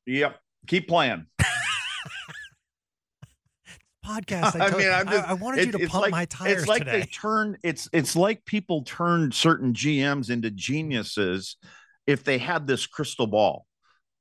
Yep, 0.05 0.39
keep 0.67 0.87
playing. 0.87 1.25
Podcast. 4.05 4.59
I, 4.59 4.67
I 4.67 4.77
mean, 4.77 4.89
I'm 4.89 5.07
just, 5.07 5.27
I, 5.27 5.31
I 5.31 5.33
wanted 5.33 5.65
you 5.65 5.71
to 5.73 5.87
pump 5.87 6.03
like, 6.03 6.11
my 6.11 6.25
tires 6.25 6.59
It's 6.59 6.67
like 6.67 6.85
today. 6.85 6.99
they 7.01 7.05
turn 7.07 7.57
it's 7.63 7.89
it's 7.91 8.15
like 8.15 8.45
people 8.45 8.83
turn 8.83 9.31
certain 9.31 9.73
GMs 9.73 10.29
into 10.29 10.51
geniuses 10.51 11.57
if 12.07 12.23
they 12.23 12.37
had 12.37 12.67
this 12.67 12.85
crystal 12.85 13.27
ball. 13.27 13.65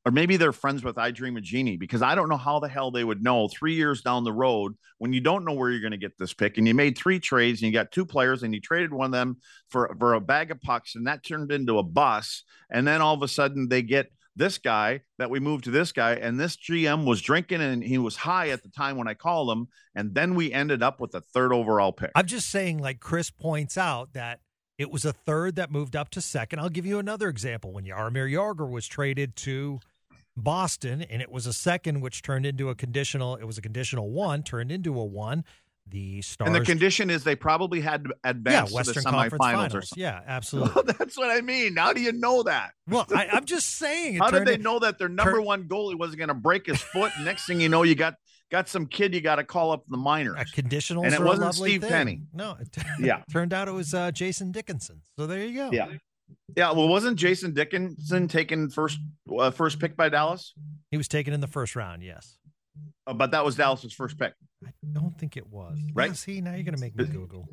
Or 0.06 0.12
maybe 0.12 0.36
they're 0.36 0.52
friends 0.52 0.84
with 0.84 0.98
I 0.98 1.12
Dream 1.12 1.38
of 1.38 1.42
Jeannie 1.42 1.78
because 1.78 2.02
I 2.02 2.14
don't 2.14 2.28
know 2.28 2.36
how 2.36 2.60
the 2.60 2.68
hell 2.68 2.90
they 2.90 3.04
would 3.04 3.22
know 3.22 3.48
three 3.48 3.74
years 3.74 4.02
down 4.02 4.24
the 4.24 4.34
road 4.34 4.74
when 4.98 5.14
you 5.14 5.20
don't 5.22 5.46
know 5.46 5.54
where 5.54 5.70
you're 5.70 5.80
going 5.80 5.92
to 5.92 5.96
get 5.96 6.18
this 6.18 6.34
pick 6.34 6.58
and 6.58 6.68
you 6.68 6.74
made 6.74 6.98
three 6.98 7.18
trades 7.18 7.62
and 7.62 7.66
you 7.66 7.72
got 7.72 7.90
two 7.90 8.04
players 8.04 8.42
and 8.42 8.52
you 8.52 8.60
traded 8.60 8.92
one 8.92 9.06
of 9.06 9.12
them 9.12 9.38
for 9.70 9.96
for 9.98 10.12
a 10.12 10.20
bag 10.20 10.50
of 10.50 10.60
pucks 10.60 10.94
and 10.94 11.06
that 11.06 11.24
turned 11.24 11.50
into 11.50 11.78
a 11.78 11.82
bus 11.82 12.42
and 12.70 12.86
then 12.86 13.00
all 13.00 13.14
of 13.14 13.22
a 13.22 13.28
sudden 13.28 13.68
they 13.68 13.80
get 13.80 14.10
this 14.36 14.58
guy 14.58 15.02
that 15.18 15.30
we 15.30 15.40
moved 15.40 15.64
to 15.64 15.70
this 15.70 15.92
guy 15.92 16.14
and 16.14 16.38
this 16.38 16.56
GM 16.56 17.04
was 17.04 17.22
drinking 17.22 17.60
and 17.60 17.82
he 17.82 17.98
was 17.98 18.16
high 18.16 18.48
at 18.50 18.62
the 18.62 18.68
time 18.68 18.96
when 18.96 19.08
I 19.08 19.14
called 19.14 19.50
him 19.50 19.68
and 19.94 20.14
then 20.14 20.34
we 20.34 20.52
ended 20.52 20.82
up 20.82 21.00
with 21.00 21.14
a 21.14 21.20
third 21.20 21.52
overall 21.52 21.92
pick. 21.92 22.10
I'm 22.14 22.26
just 22.26 22.50
saying, 22.50 22.78
like 22.78 23.00
Chris 23.00 23.30
points 23.30 23.78
out, 23.78 24.12
that 24.14 24.40
it 24.76 24.90
was 24.90 25.04
a 25.04 25.12
third 25.12 25.56
that 25.56 25.70
moved 25.70 25.94
up 25.94 26.10
to 26.10 26.20
second. 26.20 26.58
I'll 26.58 26.68
give 26.68 26.86
you 26.86 26.98
another 26.98 27.28
example. 27.28 27.72
When 27.72 27.84
Jaromir 27.84 28.30
Jagr 28.30 28.68
was 28.68 28.86
traded 28.86 29.36
to 29.36 29.78
Boston, 30.36 31.02
and 31.02 31.22
it 31.22 31.30
was 31.30 31.46
a 31.46 31.52
second, 31.52 32.00
which 32.00 32.22
turned 32.22 32.44
into 32.44 32.68
a 32.68 32.74
conditional. 32.74 33.36
It 33.36 33.44
was 33.44 33.56
a 33.56 33.62
conditional 33.62 34.10
one, 34.10 34.42
turned 34.42 34.72
into 34.72 34.98
a 34.98 35.04
one. 35.04 35.44
The 35.86 36.22
Stars, 36.22 36.46
And 36.46 36.54
the 36.54 36.60
condition 36.64 37.10
is 37.10 37.24
they 37.24 37.36
probably 37.36 37.80
had 37.80 38.04
to 38.04 38.10
yeah, 38.24 38.30
advance 38.30 38.72
Western 38.72 38.94
to 38.94 39.00
the 39.02 39.08
semifinals 39.10 39.74
or 39.74 39.82
something. 39.82 40.02
Yeah, 40.02 40.20
absolutely. 40.26 40.94
That's 40.98 41.16
what 41.18 41.30
I 41.30 41.40
mean. 41.42 41.76
How 41.76 41.92
do 41.92 42.00
you 42.00 42.12
know 42.12 42.42
that? 42.44 42.72
well, 42.88 43.06
I, 43.14 43.28
I'm 43.32 43.44
just 43.44 43.76
saying. 43.78 44.16
How 44.16 44.30
did 44.30 44.46
they 44.46 44.54
in- 44.54 44.62
know 44.62 44.78
that 44.78 44.98
their 44.98 45.10
number 45.10 45.32
turn- 45.34 45.44
one 45.44 45.64
goalie 45.68 45.96
wasn't 45.98 46.18
going 46.18 46.28
to 46.28 46.34
break 46.34 46.66
his 46.66 46.80
foot? 46.80 47.12
Next 47.20 47.46
thing 47.46 47.60
you 47.60 47.68
know, 47.68 47.82
you 47.82 47.94
got 47.94 48.14
got 48.50 48.68
some 48.68 48.86
kid 48.86 49.14
you 49.14 49.20
got 49.20 49.36
to 49.36 49.44
call 49.44 49.72
up 49.72 49.84
the 49.88 49.96
minors. 49.98 50.36
Uh, 50.38 50.44
conditionals 50.54 51.04
And 51.04 51.14
it 51.14 51.20
wasn't 51.22 51.54
Steve 51.54 51.82
thing. 51.82 51.90
Penny. 51.90 52.22
No, 52.32 52.56
it 52.60 52.68
Yeah. 52.98 53.22
turned 53.30 53.52
out 53.52 53.68
it 53.68 53.72
was 53.72 53.92
uh, 53.92 54.10
Jason 54.10 54.52
Dickinson. 54.52 55.02
So 55.18 55.26
there 55.26 55.44
you 55.44 55.54
go. 55.54 55.70
Yeah. 55.70 55.88
Yeah, 56.56 56.72
well, 56.72 56.88
wasn't 56.88 57.18
Jason 57.18 57.52
Dickinson 57.52 58.28
taken 58.28 58.70
first 58.70 58.98
uh, 59.38 59.50
first 59.50 59.78
pick 59.78 59.96
by 59.96 60.08
Dallas? 60.08 60.54
He 60.90 60.96
was 60.96 61.08
taken 61.08 61.34
in 61.34 61.40
the 61.40 61.46
first 61.46 61.76
round. 61.76 62.02
Yes. 62.02 62.38
Uh, 63.06 63.12
but 63.12 63.32
that 63.32 63.44
was 63.44 63.56
Dallas's 63.56 63.92
first 63.92 64.18
pick. 64.18 64.32
I 64.90 65.00
don't 65.00 65.16
think 65.18 65.36
it 65.36 65.46
was. 65.50 65.78
Right. 65.94 66.16
See, 66.16 66.40
now 66.40 66.52
you're 66.54 66.62
going 66.64 66.74
to 66.74 66.80
make 66.80 66.96
me 66.96 67.04
Google. 67.04 67.48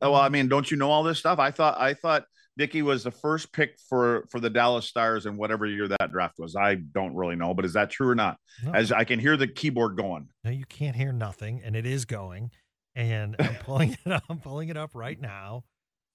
Oh, 0.00 0.12
well, 0.12 0.20
I 0.20 0.28
mean, 0.28 0.48
don't 0.48 0.70
you 0.70 0.76
know 0.76 0.90
all 0.90 1.02
this 1.02 1.18
stuff? 1.18 1.38
I 1.38 1.50
thought 1.50 1.80
I 1.80 1.94
thought 1.94 2.24
Dickey 2.58 2.82
was 2.82 3.04
the 3.04 3.10
first 3.10 3.52
pick 3.52 3.78
for 3.88 4.26
for 4.30 4.40
the 4.40 4.50
Dallas 4.50 4.86
Stars 4.86 5.26
in 5.26 5.36
whatever 5.36 5.66
year 5.66 5.88
that 5.88 6.10
draft 6.12 6.38
was. 6.38 6.56
I 6.56 6.74
don't 6.74 7.14
really 7.14 7.36
know, 7.36 7.54
but 7.54 7.64
is 7.64 7.72
that 7.74 7.90
true 7.90 8.08
or 8.08 8.14
not? 8.14 8.36
No, 8.64 8.72
As 8.72 8.92
I 8.92 9.04
can 9.04 9.18
hear 9.18 9.36
the 9.36 9.46
keyboard 9.46 9.96
going. 9.96 10.28
no, 10.44 10.50
you 10.50 10.64
can't 10.64 10.96
hear 10.96 11.12
nothing, 11.12 11.60
and 11.64 11.76
it 11.76 11.86
is 11.86 12.04
going. 12.04 12.50
And 12.94 13.36
I'm 13.40 13.54
pulling 13.56 13.96
it 14.04 14.12
up. 14.12 14.24
I'm 14.28 14.38
pulling 14.38 14.68
it 14.68 14.76
up 14.76 14.90
right 14.94 15.20
now. 15.20 15.64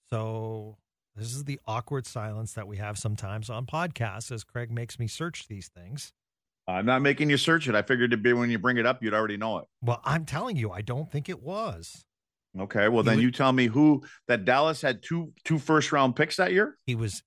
So 0.10 0.77
this 1.16 1.34
is 1.34 1.46
the 1.46 1.60
awkward 1.66 2.06
silence 2.06 2.54
that 2.54 2.68
we 2.68 2.77
have 2.77 2.98
sometimes 2.98 3.50
on 3.50 3.66
podcasts 3.66 4.32
as 4.32 4.44
Craig 4.44 4.70
makes 4.72 5.00
me 5.00 5.08
search 5.08 5.48
these 5.48 5.70
things. 5.70 6.13
I'm 6.67 6.86
not 6.86 7.01
making 7.01 7.29
you 7.29 7.38
search 7.38 7.67
it. 7.69 7.75
I 7.75 7.81
figured 7.81 8.12
it'd 8.12 8.24
be 8.24 8.33
when 8.33 8.50
you 8.50 8.59
bring 8.59 8.77
it 8.77 8.86
up, 8.86 9.01
you'd 9.01 9.13
already 9.13 9.38
know 9.38 9.59
it. 9.59 9.65
Well, 9.81 10.01
I'm 10.03 10.25
telling 10.25 10.57
you, 10.57 10.71
I 10.71 10.81
don't 10.81 11.09
think 11.09 11.29
it 11.29 11.41
was. 11.41 12.03
Okay. 12.59 12.88
Well, 12.89 12.97
You 13.00 13.03
then 13.03 13.15
would- 13.17 13.24
you 13.24 13.31
tell 13.31 13.53
me 13.53 13.67
who 13.67 14.03
that 14.27 14.43
Dallas 14.45 14.81
had 14.81 15.01
two 15.03 15.33
two 15.45 15.59
first 15.59 15.91
round 15.91 16.15
picks 16.15 16.36
that 16.38 16.51
year. 16.51 16.75
He 16.86 16.95
was, 16.95 17.24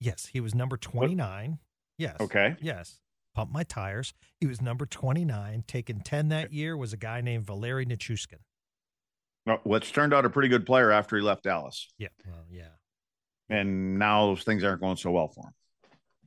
yes, 0.00 0.26
he 0.26 0.40
was 0.40 0.54
number 0.54 0.76
29. 0.76 1.58
Yes. 1.98 2.16
Okay. 2.20 2.56
Yes. 2.60 2.98
Pump 3.34 3.50
my 3.50 3.62
tires. 3.62 4.12
He 4.40 4.46
was 4.46 4.60
number 4.60 4.84
29. 4.84 5.64
Taken 5.66 6.00
10 6.00 6.28
that 6.28 6.52
year 6.52 6.76
was 6.76 6.92
a 6.92 6.96
guy 6.98 7.20
named 7.22 7.44
Valeri 7.46 7.86
Nichushkin. 7.86 8.40
Which 9.64 9.92
turned 9.92 10.12
out 10.14 10.24
a 10.26 10.30
pretty 10.30 10.48
good 10.48 10.66
player 10.66 10.90
after 10.92 11.16
he 11.16 11.22
left 11.22 11.44
Dallas, 11.44 11.88
Yeah. 11.98 12.08
Well, 12.26 12.44
yeah. 12.50 12.68
and 13.48 13.98
now 13.98 14.26
those 14.26 14.44
things 14.44 14.62
aren't 14.62 14.80
going 14.80 14.96
so 14.96 15.10
well 15.10 15.28
for 15.28 15.46
him. 15.46 15.52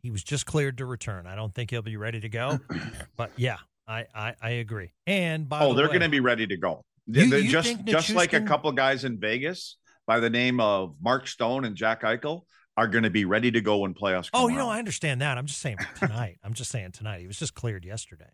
He 0.06 0.12
was 0.12 0.24
just 0.24 0.46
cleared 0.46 0.78
to 0.78 0.86
return. 0.86 1.26
I 1.26 1.34
don't 1.36 1.52
think 1.52 1.72
he'll 1.72 1.82
be 1.82 1.98
ready 1.98 2.20
to 2.20 2.30
go. 2.30 2.60
but 3.18 3.32
yeah, 3.38 3.58
I, 3.88 4.06
I, 4.14 4.36
I 4.40 4.50
agree. 4.52 4.92
And 5.08 5.50
by 5.50 5.62
oh, 5.62 5.70
the 5.70 5.78
they're 5.78 5.88
going 5.88 6.02
to 6.02 6.10
be 6.10 6.20
ready 6.20 6.46
to 6.46 6.58
go. 6.58 6.84
You- 7.08 7.24
you 7.24 7.50
just 7.50 7.68
think 7.70 7.86
just 7.86 8.12
like 8.12 8.34
a 8.34 8.42
couple 8.42 8.72
guys 8.72 9.04
in 9.04 9.20
Vegas 9.20 9.78
by 10.06 10.20
the 10.20 10.30
name 10.30 10.60
of 10.60 10.96
Mark 11.02 11.28
Stone 11.28 11.66
and 11.66 11.76
Jack 11.76 12.04
Eichel 12.04 12.42
are 12.78 12.88
going 12.88 13.04
to 13.04 13.10
be 13.10 13.26
ready 13.26 13.50
to 13.50 13.62
go 13.62 13.78
when 13.78 13.96
playoffs. 13.96 14.30
Oh, 14.32 14.48
you 14.48 14.58
know, 14.58 14.70
I 14.70 14.78
understand 14.78 15.22
that. 15.22 15.40
I'm 15.40 15.48
just 15.48 15.60
saying 15.60 15.78
tonight. 15.98 16.38
I'm 16.44 16.54
just 16.54 16.70
saying 16.70 16.92
tonight. 16.92 17.22
He 17.22 17.26
was 17.26 17.40
just 17.40 17.56
cleared 17.56 17.84
yesterday. 17.84 18.30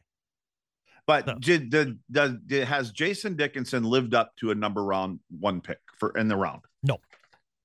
But 1.08 1.40
did, 1.40 1.70
did, 1.70 2.00
did, 2.12 2.48
did- 2.48 2.68
has 2.68 2.92
Jason 2.92 3.38
Dickinson 3.38 3.84
lived 3.86 4.14
up 4.14 4.36
to 4.42 4.52
a 4.52 4.56
number 4.56 4.84
round 4.84 5.22
one 5.40 5.62
pick 5.62 5.80
for 5.98 6.12
in 6.18 6.28
the 6.28 6.36
round? 6.36 6.64
No. 6.84 7.00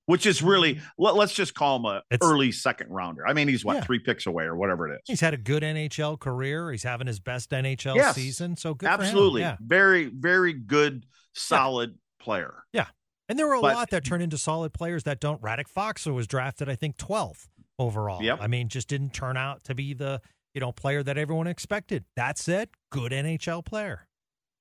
Which 0.07 0.25
is 0.25 0.41
really 0.43 0.81
let, 0.99 1.17
us 1.17 1.33
just 1.33 1.55
call 1.55 1.77
him 1.77 1.85
a 1.85 2.03
It's- 2.11 2.21
early 2.23 2.53
second 2.53 2.91
rounder. 2.91 3.27
I 3.27 3.33
mean, 3.33 3.49
he's 3.49 3.65
what 3.65 3.77
Yeah. 3.77 3.81
three 3.85 3.99
picks 3.99 4.27
away 4.27 4.45
or 4.45 4.55
whatever 4.57 4.89
it 4.89 4.95
is. 4.97 5.01
He's 5.07 5.21
had 5.21 5.35
a 5.35 5.37
good 5.37 5.63
NHL 5.65 6.17
career. 6.17 6.71
He's 6.71 6.85
having 6.85 7.07
his 7.09 7.19
best 7.21 7.51
NHL 7.53 7.97
Yes. 7.97 8.15
season. 8.15 8.57
So 8.57 8.75
good. 8.75 8.89
Absolutely, 8.89 9.41
Yeah. 9.43 9.57
very 9.61 10.07
very 10.07 10.53
good, 10.53 11.07
solid 11.35 11.99
player. 12.21 12.65
Yeah, 12.73 12.87
and 13.29 13.39
there 13.39 13.47
were 13.49 13.55
a 13.55 13.61
But- 13.61 13.75
lot 13.75 13.91
that 13.91 14.05
turned 14.05 14.23
into 14.23 14.39
solid 14.39 14.73
players 14.73 15.03
that 15.05 15.19
don't. 15.21 15.43
Radek 15.43 15.67
Faksa 15.75 16.15
was 16.15 16.27
drafted, 16.27 16.69
I 16.69 16.77
think, 16.77 16.97
12th 16.97 17.49
overall. 17.79 18.23
Yep. 18.23 18.39
I 18.41 18.47
mean, 18.47 18.69
just 18.69 18.89
didn't 18.89 19.13
turn 19.13 19.37
out 19.37 19.65
to 19.65 19.75
be 19.75 19.93
the 19.93 20.21
you 20.55 20.61
know 20.61 20.71
player 20.73 21.03
that 21.03 21.19
everyone 21.19 21.47
expected. 21.49 22.05
That 22.15 22.39
said, 22.39 22.71
good 22.91 23.13
NHL 23.13 23.63
player. 23.63 24.07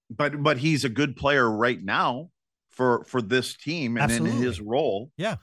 But 0.09 0.41
but 0.43 0.57
he's 0.57 0.83
a 0.83 0.89
good 0.89 1.15
player 1.15 1.49
right 1.49 1.81
now 1.83 2.31
for 2.75 3.03
for 3.05 3.21
this 3.21 3.55
team 3.55 3.97
and 3.97 4.11
in 4.11 4.25
his 4.25 4.61
role. 4.61 5.11
Yeah. 5.17 5.37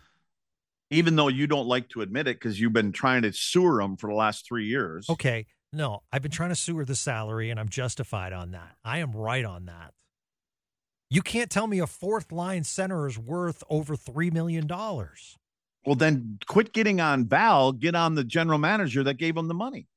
Even 0.91 1.17
though 1.17 1.29
you 1.29 1.47
don't 1.47 1.67
like 1.67 1.89
to 1.91 2.03
admit 2.03 2.29
it 2.29 2.39
because 2.39 2.61
you've 2.61 2.75
been 2.75 2.93
trying 2.93 3.23
to 3.23 3.33
sewer 3.33 3.81
him 3.81 3.97
for 3.97 4.11
the 4.11 4.17
last 4.17 4.47
three 4.47 4.67
years. 4.67 5.09
Okay, 5.09 5.47
no, 5.73 6.03
I've 6.13 6.21
been 6.21 6.31
trying 6.31 6.51
to 6.51 6.55
sewer 6.55 6.85
the 6.85 6.95
salary, 6.95 7.49
and 7.49 7.59
I'm 7.59 7.71
justified 7.71 8.35
on 8.35 8.51
that. 8.51 8.77
I 8.85 8.99
am 8.99 9.13
right 9.13 9.45
on 9.45 9.65
that. 9.67 9.95
You 11.09 11.23
can't 11.23 11.51
tell 11.51 11.67
me 11.67 11.79
a 11.79 11.87
fourth 11.87 12.31
line 12.31 12.65
center 12.65 13.07
is 13.07 13.19
worth 13.19 13.65
over 13.71 13.97
three 13.97 14.31
million 14.31 14.67
dollars. 14.67 15.39
Well, 15.87 15.97
then 15.97 16.39
quit 16.47 16.73
getting 16.73 17.01
on 17.01 17.27
Val. 17.27 17.73
Get 17.73 17.95
on 17.95 18.15
the 18.15 18.25
general 18.25 18.59
manager 18.59 19.03
that 19.05 19.15
gave 19.15 19.37
him 19.37 19.49
the 19.49 19.55
money. 19.55 19.89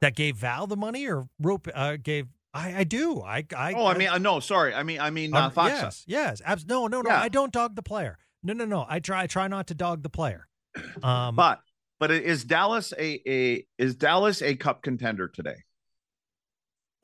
That 0.00 0.16
gave 0.16 0.36
Val 0.36 0.66
the 0.66 0.76
money, 0.76 1.06
or 1.06 1.28
rope 1.38 1.68
uh, 1.74 1.96
gave. 2.02 2.28
I, 2.52 2.78
I 2.78 2.84
do. 2.84 3.20
I. 3.20 3.44
I 3.56 3.74
oh, 3.74 3.86
I 3.86 3.96
mean, 3.96 4.08
I, 4.08 4.18
no, 4.18 4.40
sorry. 4.40 4.74
I 4.74 4.82
mean, 4.82 5.00
I 5.00 5.10
mean, 5.10 5.32
uh, 5.34 5.50
Fox. 5.50 5.70
Yes, 5.72 6.04
yes. 6.06 6.42
Abs- 6.44 6.66
no, 6.66 6.86
no, 6.88 7.00
no. 7.00 7.10
Yeah. 7.10 7.20
I 7.20 7.28
don't 7.28 7.52
dog 7.52 7.76
the 7.76 7.82
player. 7.82 8.18
No, 8.42 8.52
no, 8.52 8.64
no. 8.64 8.84
I 8.88 8.98
try. 8.98 9.22
I 9.22 9.26
try 9.26 9.46
not 9.48 9.68
to 9.68 9.74
dog 9.74 10.02
the 10.02 10.10
player. 10.10 10.46
Um, 11.02 11.36
But 11.36 11.60
but 12.00 12.10
is 12.10 12.44
Dallas 12.44 12.92
a 12.98 13.20
a 13.28 13.66
is 13.78 13.94
Dallas 13.94 14.40
a 14.42 14.56
cup 14.56 14.82
contender 14.82 15.28
today? 15.28 15.56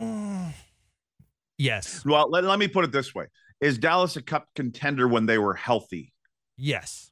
mm, 0.00 0.52
yes, 1.58 2.04
Well, 2.04 2.28
let, 2.30 2.44
let 2.44 2.58
me 2.58 2.68
put 2.68 2.84
it 2.84 2.92
this 2.92 3.14
way: 3.14 3.26
Is 3.60 3.78
Dallas 3.78 4.16
a 4.16 4.22
cup 4.22 4.46
contender 4.54 5.08
when 5.08 5.26
they 5.26 5.38
were 5.38 5.54
healthy? 5.54 6.12
yes. 6.56 7.10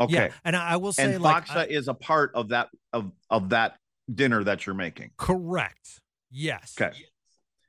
Okay, 0.00 0.14
Yeah. 0.14 0.28
And 0.44 0.54
I, 0.54 0.70
I 0.70 0.76
will 0.76 0.92
say, 0.92 1.12
and 1.12 1.20
like, 1.22 1.46
Faksa 1.46 1.56
I- 1.56 1.64
is 1.66 1.88
a 1.88 1.94
part 1.94 2.30
of 2.34 2.50
that 2.50 2.68
of 2.92 3.10
of 3.30 3.48
that 3.48 3.74
dinner 4.12 4.44
that 4.44 4.64
you're 4.64 4.76
making. 4.76 5.10
correct. 5.16 6.00
Yes. 6.30 6.76
Okay. 6.80 6.96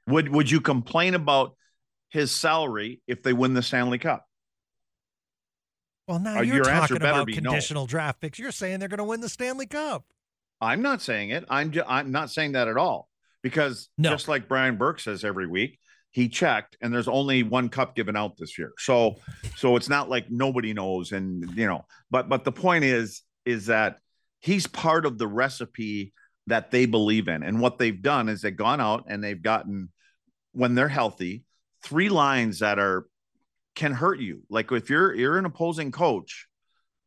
Would 0.09 0.29
would 0.29 0.49
you 0.51 0.59
complain 0.61 1.13
about 1.13 1.55
his 2.09 2.31
salary 2.31 3.01
if 3.07 3.21
they 3.23 3.33
win 3.33 3.53
the 3.53 3.61
Stanley 3.61 3.99
Cup? 3.99 4.25
Well, 6.07 6.19
now 6.19 6.39
Uh, 6.39 6.41
you're 6.41 6.63
talking 6.63 6.97
about 6.97 7.27
be 7.27 7.39
no. 7.39 7.51
conditional 7.51 7.85
draft 7.85 8.19
picks. 8.19 8.39
You're 8.39 8.51
saying 8.51 8.79
they're 8.79 8.89
going 8.89 8.97
to 8.97 9.03
win 9.03 9.21
the 9.21 9.29
Stanley 9.29 9.67
Cup. 9.67 10.05
I'm 10.59 10.81
not 10.81 11.01
saying 11.01 11.29
it. 11.29 11.45
I'm 11.49 11.71
ju- 11.71 11.83
I'm 11.87 12.11
not 12.11 12.31
saying 12.31 12.53
that 12.53 12.67
at 12.67 12.77
all 12.77 13.07
because 13.43 13.89
No. 13.97 14.09
just 14.09 14.27
like 14.27 14.47
Brian 14.47 14.75
Burke 14.77 14.99
says 14.99 15.23
every 15.23 15.47
week, 15.47 15.79
he 16.11 16.27
checked 16.27 16.75
and 16.81 16.91
there's 16.91 17.07
only 17.07 17.43
one 17.43 17.69
cup 17.69 17.95
given 17.95 18.15
out 18.15 18.35
this 18.37 18.57
year. 18.57 18.73
So 18.79 19.17
so 19.55 19.75
it's 19.75 19.87
not 19.89 20.09
like 20.09 20.29
nobody 20.31 20.73
knows 20.73 21.11
and 21.11 21.55
you 21.55 21.67
know, 21.67 21.85
but 22.09 22.27
but 22.27 22.43
the 22.43 22.51
point 22.51 22.83
is 22.83 23.21
is 23.45 23.67
that 23.67 23.99
he's 24.39 24.65
part 24.65 25.05
of 25.05 25.17
the 25.19 25.27
recipe 25.27 26.11
that 26.47 26.71
they 26.71 26.87
believe 26.87 27.27
in. 27.27 27.43
And 27.43 27.61
what 27.61 27.77
they've 27.77 28.01
done 28.01 28.27
is 28.29 28.41
they've 28.41 28.55
gone 28.55 28.81
out 28.81 29.05
and 29.07 29.23
they've 29.23 29.41
gotten 29.41 29.91
when 30.53 30.75
they're 30.75 30.87
healthy, 30.87 31.43
three 31.83 32.09
lines 32.09 32.59
that 32.59 32.79
are 32.79 33.05
can 33.75 33.93
hurt 33.93 34.19
you. 34.19 34.43
Like 34.49 34.71
if 34.71 34.89
you're 34.89 35.13
you're 35.13 35.37
an 35.37 35.45
opposing 35.45 35.91
coach, 35.91 36.47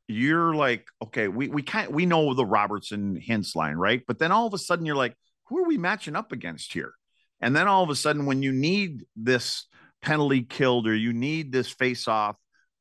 you're 0.09 0.55
like, 0.55 0.87
okay, 1.03 1.29
we 1.29 1.49
we 1.49 1.63
can't 1.63 1.93
we 1.93 2.07
know 2.07 2.35
the 2.35 2.47
Robertson 2.47 3.21
Hintz 3.21 3.55
line, 3.55 3.77
right? 3.77 4.03
But 4.07 4.19
then 4.19 4.33
all 4.33 4.47
of 4.47 4.55
a 4.55 4.59
sudden 4.59 4.87
you're 4.87 4.97
like, 4.97 5.17
who 5.47 5.59
are 5.59 5.67
we 5.67 5.79
matching 5.79 6.17
up 6.17 6.33
against 6.33 6.73
here? 6.73 6.93
And 7.41 7.55
then 7.55 7.67
all 7.69 7.83
of 7.83 7.91
a 7.91 7.97
sudden, 7.97 8.25
when 8.25 8.43
you 8.43 8.53
need 8.53 9.05
this 9.17 9.67
penalty 10.01 10.43
killed 10.43 10.87
or 10.87 10.95
you 10.95 11.13
need 11.13 11.53
this 11.53 11.69
face 11.69 12.07
off, 12.07 12.37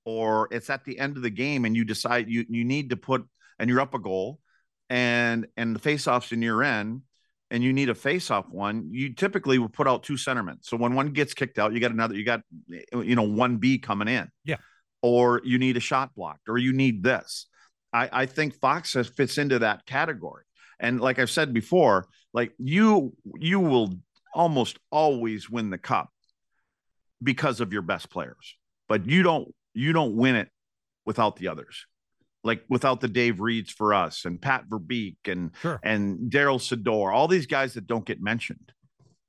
or 0.05 0.47
it's 0.51 0.69
at 0.69 0.85
the 0.85 0.97
end 0.99 1.17
of 1.17 1.23
the 1.23 1.29
game 1.29 1.65
and 1.65 1.75
you 1.75 1.83
decide 1.83 2.29
you 2.29 2.45
you 2.49 2.63
need 2.63 2.89
to 2.91 2.97
put 2.97 3.25
and 3.59 3.69
you're 3.69 3.81
up 3.81 3.93
a 3.93 3.99
goal 3.99 4.39
and 4.89 5.47
and 5.57 5.75
the 5.75 5.79
face 5.79 6.07
off's 6.07 6.31
in 6.31 6.41
your 6.41 6.63
end 6.63 7.01
and 7.51 7.63
you 7.63 7.73
need 7.73 7.89
a 7.89 7.95
face 7.95 8.31
off 8.31 8.49
one, 8.49 8.87
you 8.91 9.13
typically 9.13 9.59
will 9.59 9.69
put 9.69 9.87
out 9.87 10.01
two 10.01 10.13
centermen. 10.13 10.57
So 10.61 10.77
when 10.77 10.95
one 10.95 11.09
gets 11.09 11.35
kicked 11.35 11.59
out, 11.59 11.73
you 11.73 11.79
got 11.79 11.91
another, 11.91 12.15
you 12.15 12.25
got 12.25 12.41
you 12.67 13.15
know, 13.15 13.23
one 13.23 13.57
B 13.57 13.77
coming 13.77 14.07
in. 14.07 14.27
Yeah 14.43 14.57
or 15.01 15.41
you 15.43 15.57
need 15.57 15.77
a 15.77 15.81
shot 15.81 16.13
blocked, 16.15 16.47
or 16.47 16.57
you 16.57 16.73
need 16.73 17.03
this. 17.03 17.47
I, 17.93 18.09
I 18.11 18.25
think 18.25 18.55
Fox 18.55 18.93
has, 18.93 19.07
fits 19.07 19.37
into 19.37 19.59
that 19.59 19.85
category. 19.85 20.43
And 20.79 20.99
like 20.99 21.19
I've 21.19 21.29
said 21.29 21.53
before, 21.53 22.07
like 22.33 22.53
you 22.57 23.13
you 23.39 23.59
will 23.59 23.93
almost 24.33 24.79
always 24.91 25.49
win 25.49 25.69
the 25.69 25.77
cup 25.77 26.09
because 27.21 27.59
of 27.59 27.73
your 27.73 27.81
best 27.81 28.09
players, 28.09 28.55
but 28.87 29.05
you 29.05 29.21
don't 29.21 29.53
you 29.73 29.93
don't 29.93 30.15
win 30.15 30.35
it 30.35 30.49
without 31.05 31.35
the 31.35 31.49
others. 31.49 31.85
Like 32.43 32.63
without 32.69 33.01
the 33.01 33.07
Dave 33.07 33.35
Reids 33.35 33.69
for 33.69 33.93
us 33.93 34.25
and 34.25 34.41
Pat 34.41 34.67
Verbeek 34.67 35.17
and 35.25 35.51
sure. 35.61 35.79
and 35.83 36.31
Darryl 36.31 36.59
Sydor, 36.59 37.13
all 37.13 37.27
these 37.27 37.45
guys 37.45 37.75
that 37.75 37.85
don't 37.85 38.05
get 38.05 38.21
mentioned, 38.21 38.71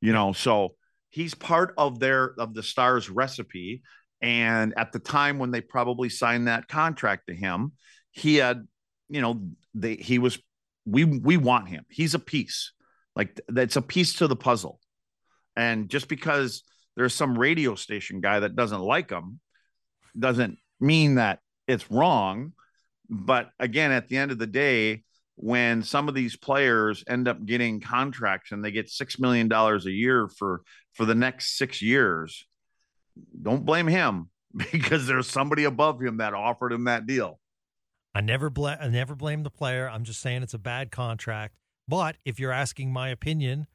you 0.01 0.13
know. 0.13 0.33
So 0.33 0.77
he's 1.11 1.35
part 1.35 1.75
of 1.77 1.99
their 1.99 2.33
of 2.39 2.55
the 2.55 2.63
Stars 2.63 3.11
recipe, 3.11 3.83
and 4.23 4.73
at 4.79 4.93
the 4.93 4.99
time 4.99 5.39
when 5.39 5.51
they 5.51 5.61
probably 5.61 6.09
signed 6.09 6.49
that 6.49 6.69
contract 6.69 7.27
to 7.27 7.35
him, 7.35 7.73
he 8.13 8.37
had, 8.37 8.67
you 9.11 9.21
know, 9.21 9.43
they 9.75 9.97
he 9.97 10.19
was 10.19 10.39
we 10.87 11.05
we 11.05 11.37
want 11.37 11.69
him. 11.69 11.85
He's 11.91 12.15
a 12.15 12.19
piece. 12.19 12.73
Like 13.15 13.41
that's 13.49 13.77
a 13.77 13.83
piece 13.83 14.15
to 14.15 14.27
the 14.27 14.37
puzzle. 14.37 14.81
And 15.57 15.89
just 15.89 16.09
because 16.09 16.63
there's 16.97 17.15
some 17.15 17.39
radio 17.39 17.75
station 17.75 18.21
guy 18.21 18.41
that 18.41 18.57
doesn't 18.57 18.81
like 18.81 19.11
him 19.11 19.41
doesn't 20.19 20.59
mean 20.81 21.17
that 21.17 21.41
it's 21.67 21.91
wrong. 21.91 22.53
But 23.13 23.51
again, 23.59 23.93
at 23.93 24.09
the 24.09 24.17
end 24.17 24.33
of 24.33 24.39
the 24.39 24.47
day, 24.47 25.03
when 25.37 25.83
some 25.83 26.09
of 26.09 26.15
these 26.15 26.35
players 26.35 27.05
end 27.07 27.29
up 27.29 27.45
getting 27.45 27.79
contracts 27.79 28.53
and 28.53 28.65
they 28.65 28.71
get 28.71 28.89
six 28.89 29.19
million 29.19 29.49
dollars 29.49 29.85
a 29.85 29.91
year 29.91 30.29
for 30.29 30.63
for 30.95 31.05
the 31.05 31.15
next 31.15 31.59
six 31.59 31.83
years, 31.83 32.47
don't 33.43 33.67
blame 33.67 33.87
him 33.87 34.31
because 34.73 35.07
there's 35.07 35.29
somebody 35.29 35.65
above 35.65 36.01
him 36.01 36.17
that 36.17 36.33
offered 36.33 36.73
him 36.73 36.85
that 36.85 37.07
deal. 37.07 37.39
I 38.15 38.23
never 38.23 38.49
bl- 38.49 38.69
I 38.69 38.89
never 38.89 39.15
blame 39.15 39.43
the 39.43 39.51
player. 39.51 39.91
I'm 39.91 40.05
just 40.05 40.21
saying 40.21 40.43
it's 40.43 40.55
a 40.55 40.59
bad 40.59 40.91
contract. 40.91 41.55
But 41.87 42.17
if 42.25 42.41
you're 42.41 42.53
asking 42.53 42.95
my 42.95 43.11
opinion, 43.11 43.67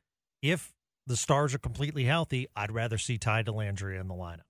if 0.41 0.73
the 1.05 1.15
stars 1.15 1.53
are 1.53 1.59
completely 1.59 2.05
healthy, 2.05 2.47
I'd 2.55 2.71
rather 2.71 2.97
see 2.97 3.19
Ty 3.19 3.43
Dellandrea 3.43 4.01
in 4.01 4.07
the 4.07 4.15
lineup. 4.15 4.46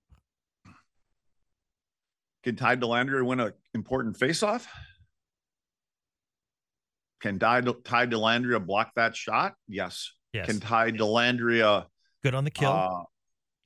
Can 2.44 2.56
Ty 2.56 2.76
Dellandrea 2.76 3.24
win 3.24 3.40
an 3.40 3.52
important 3.74 4.18
faceoff? 4.18 4.66
Can 7.20 7.38
Ty, 7.38 7.62
Ty 7.62 8.06
Dellandrea 8.06 8.64
block 8.64 8.92
that 8.96 9.16
shot? 9.16 9.54
Yes. 9.66 10.12
Yes. 10.32 10.46
Can 10.46 10.60
Ty 10.60 10.92
Dellandrea 10.92 11.86
good 12.22 12.34
on 12.34 12.44
the 12.44 12.50
kill? 12.50 12.70
Uh, 12.70 13.02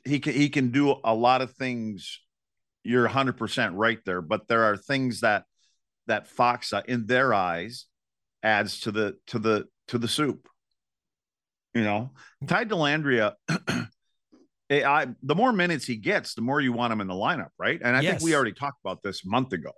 he 0.05 0.19
can 0.19 0.33
he 0.33 0.49
can 0.49 0.71
do 0.71 0.97
a 1.05 1.14
lot 1.14 1.43
of 1.43 1.52
things. 1.52 2.21
You're 2.83 3.05
100 3.05 3.37
percent 3.37 3.75
right 3.75 3.99
there, 4.05 4.23
but 4.23 4.49
there 4.49 4.64
are 4.64 4.76
things 4.76 5.21
that 5.21 5.45
that 6.07 6.26
Fox, 6.26 6.73
uh, 6.73 6.83
in 6.87 7.07
their 7.07 7.33
eyes, 7.33 7.87
adds 8.43 8.81
to 8.81 8.93
the 8.93 9.17
to 9.29 9.38
the 9.38 9.67
to 9.88 9.99
the 9.99 10.09
soup. 10.09 10.49
You 11.75 11.83
know, 11.83 12.11
Ty 12.47 12.67
Dellandrea. 12.67 13.35
I, 14.73 15.07
the 15.23 15.35
more 15.35 15.52
minutes 15.52 15.87
he 15.87 15.97
gets, 15.97 16.35
the 16.35 16.41
more 16.41 16.61
you 16.61 16.73
want 16.73 16.93
him 16.93 17.00
in 17.00 17.07
the 17.07 17.14
lineup, 17.14 17.50
right? 17.59 17.81
And 17.83 17.97
I 17.97 18.00
yes. 18.00 18.12
think 18.12 18.23
we 18.23 18.35
already 18.35 18.52
talked 18.52 18.79
about 18.85 19.02
this 19.02 19.25
a 19.25 19.29
month 19.29 19.52
ago. 19.52 19.73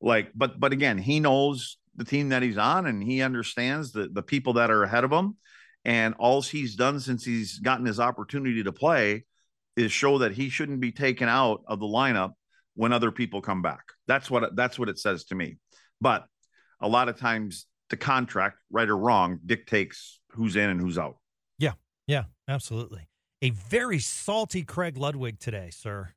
Like, 0.00 0.30
but 0.34 0.58
but 0.58 0.72
again, 0.72 0.98
he 0.98 1.20
knows 1.20 1.76
the 1.96 2.04
team 2.04 2.30
that 2.30 2.42
he's 2.42 2.58
on, 2.58 2.86
and 2.86 3.02
he 3.02 3.22
understands 3.22 3.92
the 3.92 4.08
the 4.08 4.22
people 4.22 4.54
that 4.54 4.70
are 4.70 4.84
ahead 4.84 5.04
of 5.04 5.12
him. 5.12 5.36
And 5.84 6.14
all 6.18 6.42
he's 6.42 6.76
done 6.76 7.00
since 7.00 7.24
he's 7.24 7.58
gotten 7.58 7.86
his 7.86 8.00
opportunity 8.00 8.62
to 8.64 8.72
play 8.72 9.24
is 9.76 9.92
show 9.92 10.18
that 10.18 10.32
he 10.32 10.48
shouldn't 10.48 10.80
be 10.80 10.92
taken 10.92 11.28
out 11.28 11.62
of 11.66 11.80
the 11.80 11.86
lineup 11.86 12.32
when 12.74 12.92
other 12.92 13.10
people 13.10 13.40
come 13.40 13.62
back. 13.62 13.82
That's 14.06 14.30
what 14.30 14.54
that's 14.54 14.78
what 14.78 14.88
it 14.88 14.98
says 14.98 15.24
to 15.26 15.34
me. 15.34 15.58
But 16.00 16.26
a 16.80 16.88
lot 16.88 17.08
of 17.08 17.18
times 17.18 17.66
the 17.90 17.96
contract, 17.96 18.58
right 18.70 18.88
or 18.88 18.96
wrong, 18.96 19.40
dictates 19.44 20.20
who's 20.32 20.56
in 20.56 20.70
and 20.70 20.80
who's 20.80 20.98
out. 20.98 21.16
Yeah, 21.58 21.72
yeah, 22.06 22.24
absolutely. 22.48 23.08
A 23.40 23.50
very 23.50 24.00
salty 24.00 24.64
Craig 24.64 24.96
Ludwig 24.96 25.38
today, 25.38 25.70
sir. 25.70 26.10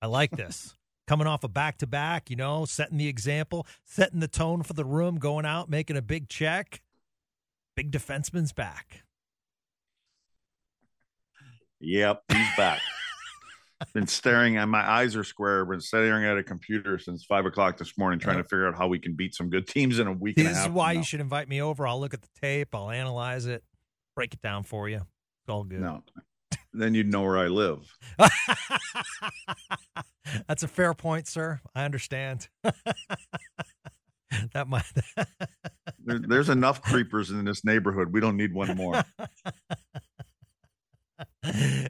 I 0.00 0.06
like 0.06 0.30
this. 0.30 0.74
Coming 1.06 1.26
off 1.26 1.44
a 1.44 1.48
back 1.48 1.76
to 1.78 1.86
back, 1.86 2.30
you 2.30 2.36
know, 2.36 2.64
setting 2.64 2.96
the 2.96 3.08
example, 3.08 3.66
setting 3.84 4.20
the 4.20 4.28
tone 4.28 4.62
for 4.62 4.72
the 4.72 4.86
room, 4.86 5.18
going 5.18 5.44
out, 5.44 5.68
making 5.68 5.98
a 5.98 6.02
big 6.02 6.30
check. 6.30 6.80
Big 7.76 7.90
defenseman's 7.90 8.54
back. 8.54 9.02
Yep, 11.80 12.22
he's 12.32 12.56
back. 12.56 12.80
been 13.92 14.06
staring 14.06 14.56
at 14.56 14.66
my 14.66 14.80
eyes 14.80 15.14
are 15.14 15.24
square. 15.24 15.66
Been 15.66 15.80
staring 15.80 16.24
at 16.24 16.38
a 16.38 16.42
computer 16.42 16.98
since 16.98 17.24
five 17.24 17.44
o'clock 17.44 17.76
this 17.76 17.98
morning, 17.98 18.18
trying 18.18 18.38
to 18.38 18.44
figure 18.44 18.66
out 18.66 18.78
how 18.78 18.88
we 18.88 18.98
can 18.98 19.14
beat 19.14 19.34
some 19.34 19.50
good 19.50 19.66
teams 19.66 19.98
in 19.98 20.06
a 20.06 20.12
week. 20.12 20.36
This 20.36 20.56
is 20.56 20.68
why 20.68 20.92
you 20.92 21.02
should 21.02 21.20
invite 21.20 21.48
me 21.48 21.60
over. 21.60 21.86
I'll 21.86 22.00
look 22.00 22.14
at 22.14 22.22
the 22.22 22.28
tape. 22.40 22.74
I'll 22.74 22.90
analyze 22.90 23.44
it, 23.44 23.62
break 24.16 24.32
it 24.32 24.40
down 24.40 24.62
for 24.62 24.88
you. 24.88 24.98
It's 24.98 25.50
all 25.50 25.64
good. 25.64 25.80
No, 25.80 26.02
then 26.82 26.94
you'd 26.94 27.10
know 27.10 27.22
where 27.22 27.38
I 27.38 27.46
live. 27.48 27.96
That's 30.48 30.62
a 30.62 30.68
fair 30.68 30.94
point, 30.94 31.28
sir. 31.28 31.60
I 31.74 31.84
understand. 31.84 32.48
that 34.52 34.68
might. 34.68 34.84
there, 36.04 36.18
there's 36.18 36.48
enough 36.48 36.82
creepers 36.82 37.30
in 37.30 37.44
this 37.44 37.64
neighborhood. 37.64 38.12
We 38.12 38.20
don't 38.20 38.36
need 38.36 38.52
one 38.52 38.76
more. 38.76 39.04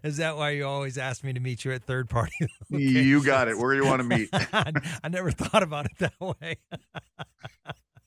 Is 0.02 0.18
that 0.18 0.36
why 0.36 0.50
you 0.50 0.66
always 0.66 0.98
ask 0.98 1.24
me 1.24 1.32
to 1.32 1.40
meet 1.40 1.64
you 1.64 1.72
at 1.72 1.84
third 1.84 2.10
party? 2.10 2.34
You 2.68 3.24
got 3.24 3.48
it. 3.48 3.56
Where 3.56 3.72
do 3.74 3.82
you 3.82 3.86
want 3.86 4.02
to 4.02 4.08
meet? 4.08 4.28
I 4.32 5.08
never 5.08 5.30
thought 5.30 5.62
about 5.62 5.86
it 5.86 5.92
that 5.98 6.20
way. 6.20 6.56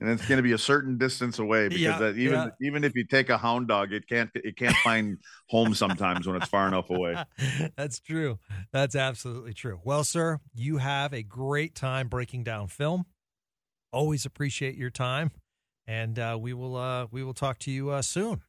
And 0.08 0.18
it's 0.18 0.28
going 0.28 0.38
to 0.38 0.44
be 0.44 0.54
a 0.54 0.58
certain 0.58 0.98
distance 0.98 1.38
away 1.38 1.68
because 1.70 2.16
yeah, 2.16 2.24
even 2.24 2.34
yeah. 2.34 2.50
even 2.62 2.84
if 2.84 2.96
you 2.96 3.04
take 3.06 3.30
a 3.30 3.38
hound 3.38 3.68
dog, 3.68 3.92
it 3.92 4.08
can't 4.08 4.30
it 4.36 4.56
can't 4.56 4.76
find 4.78 5.18
home 5.50 5.74
sometimes 5.74 6.26
when 6.26 6.38
it's 6.38 6.48
far 6.48 6.68
enough 6.68 6.90
away. 6.90 7.18
That's 7.76 8.00
true. 8.00 8.40
That's 8.72 8.96
absolutely 8.96 9.54
true. 9.54 9.82
Well, 9.84 10.04
sir, 10.06 10.40
you 10.56 10.78
have 10.78 11.14
a 11.14 11.24
great 11.24 11.76
time 11.76 12.08
breaking 12.08 12.46
down 12.46 12.68
film. 12.68 13.06
Always 13.92 14.26
appreciate 14.26 14.76
your 14.76 14.90
time, 14.90 15.32
and 15.86 16.18
uh, 16.18 16.38
we 16.40 16.54
will 16.54 16.78
uh, 16.78 17.08
we 17.12 17.24
will 17.24 17.34
talk 17.34 17.60
to 17.60 17.72
you 17.72 17.90
uh, 17.90 18.02
soon. 18.02 18.44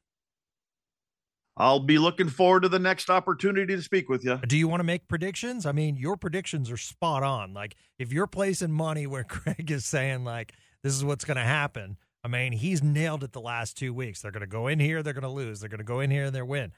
I'll 1.60 1.80
be 1.80 1.98
looking 1.98 2.28
forward 2.28 2.62
to 2.62 2.68
the 2.68 2.78
next 2.78 3.10
opportunity 3.10 3.74
to 3.74 3.82
speak 3.82 4.08
with 4.08 4.24
you. 4.24 4.38
Do 4.46 4.56
you 4.56 4.68
want 4.68 4.78
to 4.78 4.84
make 4.84 5.08
predictions? 5.08 5.66
I 5.66 5.72
mean, 5.72 5.96
your 5.96 6.16
predictions 6.16 6.70
are 6.70 6.76
spot 6.76 7.24
on. 7.24 7.52
Like 7.52 7.74
if 7.98 8.12
you're 8.12 8.28
placing 8.28 8.70
money 8.70 9.08
where 9.08 9.24
Craig 9.28 9.68
is 9.68 9.84
saying 9.84 10.22
like 10.22 10.52
this 10.88 10.96
is 10.96 11.04
what's 11.04 11.26
going 11.26 11.36
to 11.36 11.42
happen, 11.42 11.98
I 12.24 12.28
mean, 12.28 12.52
he's 12.52 12.82
nailed 12.82 13.22
it 13.22 13.32
the 13.32 13.42
last 13.42 13.76
2 13.76 13.92
weeks. 13.92 14.22
They're 14.22 14.30
going 14.32 14.40
to 14.40 14.46
go 14.46 14.68
in 14.68 14.80
here, 14.80 15.02
they're 15.02 15.12
going 15.12 15.22
to 15.22 15.28
lose. 15.28 15.60
They're 15.60 15.68
going 15.68 15.78
to 15.78 15.84
go 15.84 16.00
in 16.00 16.10
here 16.10 16.24
and 16.24 16.34
they're 16.34 16.46
win. 16.46 16.72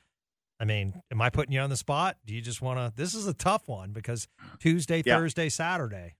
I 0.59 0.65
mean, 0.65 1.01
am 1.13 1.23
I 1.23 1.31
putting 1.31 1.53
you 1.53 1.61
on 1.61 1.71
the 1.71 1.77
spot? 1.77 2.17
Do 2.27 2.35
you 2.35 2.43
just 2.43 2.61
want 2.61 2.81
to 2.81 2.93
This 3.01 3.15
is 3.15 3.29
a 3.29 3.33
tough 3.33 3.69
one 3.69 3.93
because 3.93 4.27
Tuesday, 4.59 5.01
yeah. 5.07 5.17
Thursday, 5.17 5.49
Saturday. 5.49 6.17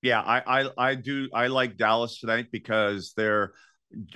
Yeah, 0.00 0.20
I, 0.20 0.62
I 0.62 0.70
I 0.78 0.94
do 0.94 1.28
I 1.34 1.48
like 1.48 1.76
Dallas 1.76 2.20
tonight 2.20 2.46
because 2.52 3.14
they're 3.16 3.52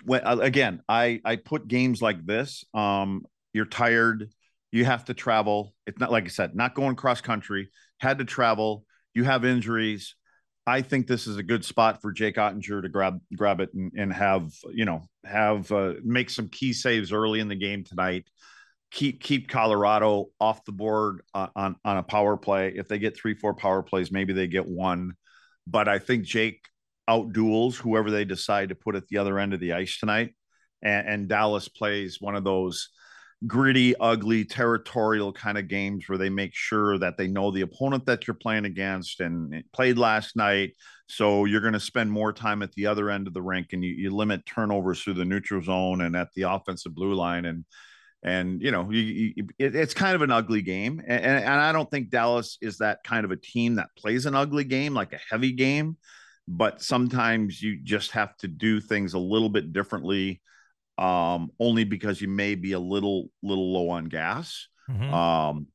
when, 0.04 0.22
again, 0.24 0.80
I 0.88 1.20
I 1.24 1.36
put 1.36 1.66
games 1.66 2.00
like 2.00 2.24
this 2.24 2.64
um 2.72 3.26
you're 3.52 3.66
tired, 3.66 4.30
you 4.70 4.84
have 4.84 5.06
to 5.06 5.14
travel. 5.14 5.74
It's 5.88 5.98
not 5.98 6.12
like 6.12 6.24
I 6.24 6.28
said, 6.28 6.54
not 6.54 6.74
going 6.74 6.94
cross 6.94 7.20
country, 7.20 7.70
had 7.98 8.18
to 8.18 8.24
travel, 8.24 8.84
you 9.12 9.24
have 9.24 9.44
injuries. 9.44 10.14
I 10.68 10.82
think 10.82 11.06
this 11.06 11.26
is 11.26 11.38
a 11.38 11.42
good 11.42 11.64
spot 11.64 12.02
for 12.02 12.12
Jake 12.12 12.36
Oettinger 12.36 12.82
to 12.82 12.88
grab 12.88 13.20
grab 13.34 13.60
it 13.60 13.72
and, 13.72 13.92
and 13.96 14.12
have 14.12 14.52
you 14.72 14.84
know 14.84 15.02
have 15.24 15.70
uh, 15.72 15.94
make 16.04 16.30
some 16.30 16.48
key 16.48 16.72
saves 16.72 17.12
early 17.12 17.40
in 17.40 17.48
the 17.48 17.56
game 17.56 17.84
tonight. 17.84 18.28
Keep 18.90 19.22
keep 19.22 19.48
Colorado 19.48 20.26
off 20.38 20.64
the 20.64 20.72
board 20.72 21.22
on, 21.34 21.50
on 21.56 21.76
on 21.84 21.96
a 21.96 22.02
power 22.02 22.36
play. 22.36 22.74
If 22.76 22.88
they 22.88 22.98
get 22.98 23.16
three 23.16 23.34
four 23.34 23.54
power 23.54 23.82
plays, 23.82 24.12
maybe 24.12 24.32
they 24.32 24.46
get 24.46 24.66
one. 24.66 25.14
But 25.66 25.88
I 25.88 25.98
think 25.98 26.24
Jake 26.24 26.60
out 27.06 27.32
duels 27.32 27.76
whoever 27.76 28.10
they 28.10 28.24
decide 28.24 28.68
to 28.68 28.74
put 28.74 28.94
at 28.94 29.08
the 29.08 29.18
other 29.18 29.38
end 29.38 29.54
of 29.54 29.60
the 29.60 29.72
ice 29.72 29.98
tonight, 29.98 30.34
and, 30.82 31.08
and 31.08 31.28
Dallas 31.28 31.68
plays 31.68 32.20
one 32.20 32.36
of 32.36 32.44
those 32.44 32.90
gritty, 33.46 33.94
ugly, 33.98 34.44
territorial 34.44 35.32
kind 35.32 35.58
of 35.58 35.68
games 35.68 36.08
where 36.08 36.18
they 36.18 36.28
make 36.28 36.54
sure 36.54 36.98
that 36.98 37.16
they 37.16 37.28
know 37.28 37.50
the 37.50 37.60
opponent 37.60 38.04
that 38.06 38.26
you're 38.26 38.34
playing 38.34 38.64
against 38.64 39.20
and 39.20 39.62
played 39.72 39.96
last 39.96 40.36
night. 40.36 40.72
So 41.06 41.44
you're 41.44 41.60
going 41.60 41.72
to 41.74 41.80
spend 41.80 42.10
more 42.10 42.32
time 42.32 42.62
at 42.62 42.72
the 42.72 42.86
other 42.86 43.10
end 43.10 43.26
of 43.26 43.34
the 43.34 43.42
rink 43.42 43.68
and 43.72 43.84
you, 43.84 43.92
you 43.92 44.10
limit 44.10 44.44
turnovers 44.44 45.02
through 45.02 45.14
the 45.14 45.24
neutral 45.24 45.62
zone 45.62 46.00
and 46.00 46.16
at 46.16 46.28
the 46.34 46.42
offensive 46.42 46.94
blue 46.94 47.14
line. 47.14 47.44
And, 47.44 47.64
and 48.24 48.60
you 48.60 48.72
know, 48.72 48.90
you, 48.90 49.00
you, 49.00 49.46
it, 49.58 49.76
it's 49.76 49.94
kind 49.94 50.16
of 50.16 50.22
an 50.22 50.32
ugly 50.32 50.62
game. 50.62 51.00
And, 51.06 51.24
and 51.24 51.48
I 51.48 51.70
don't 51.70 51.90
think 51.90 52.10
Dallas 52.10 52.58
is 52.60 52.78
that 52.78 53.04
kind 53.04 53.24
of 53.24 53.30
a 53.30 53.36
team 53.36 53.76
that 53.76 53.94
plays 53.96 54.26
an 54.26 54.34
ugly 54.34 54.64
game, 54.64 54.94
like 54.94 55.12
a 55.12 55.20
heavy 55.30 55.52
game. 55.52 55.96
But 56.48 56.82
sometimes 56.82 57.62
you 57.62 57.78
just 57.82 58.10
have 58.12 58.36
to 58.38 58.48
do 58.48 58.80
things 58.80 59.14
a 59.14 59.18
little 59.18 59.50
bit 59.50 59.72
differently 59.72 60.40
um, 60.98 61.50
only 61.60 61.84
because 61.84 62.20
you 62.20 62.28
may 62.28 62.56
be 62.56 62.72
a 62.72 62.78
little 62.78 63.30
little 63.42 63.72
low 63.72 63.90
on 63.90 64.06
gas. 64.06 64.66
Mm-hmm. 64.90 65.14
Um, 65.14 65.66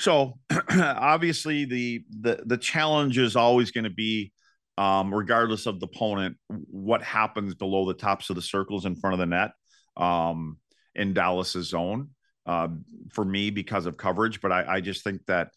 so 0.00 0.38
obviously 0.70 1.64
the 1.64 2.04
the 2.20 2.42
the 2.46 2.56
challenge 2.56 3.18
is 3.18 3.34
always 3.34 3.72
going 3.72 3.84
to 3.84 3.90
be, 3.90 4.32
um, 4.78 5.12
regardless 5.12 5.66
of 5.66 5.80
the 5.80 5.86
opponent, 5.86 6.36
what 6.48 7.02
happens 7.02 7.54
below 7.54 7.86
the 7.86 7.94
tops 7.94 8.30
of 8.30 8.36
the 8.36 8.42
circles 8.42 8.86
in 8.86 8.94
front 8.94 9.14
of 9.14 9.18
the 9.18 9.26
net 9.26 9.50
um, 9.96 10.58
in 10.94 11.12
Dallas's 11.12 11.68
zone. 11.68 12.10
Uh, 12.46 12.68
for 13.10 13.24
me, 13.24 13.50
because 13.50 13.86
of 13.86 13.96
coverage, 13.96 14.40
but 14.40 14.52
I, 14.52 14.76
I 14.76 14.80
just 14.80 15.02
think 15.02 15.20
that 15.26 15.48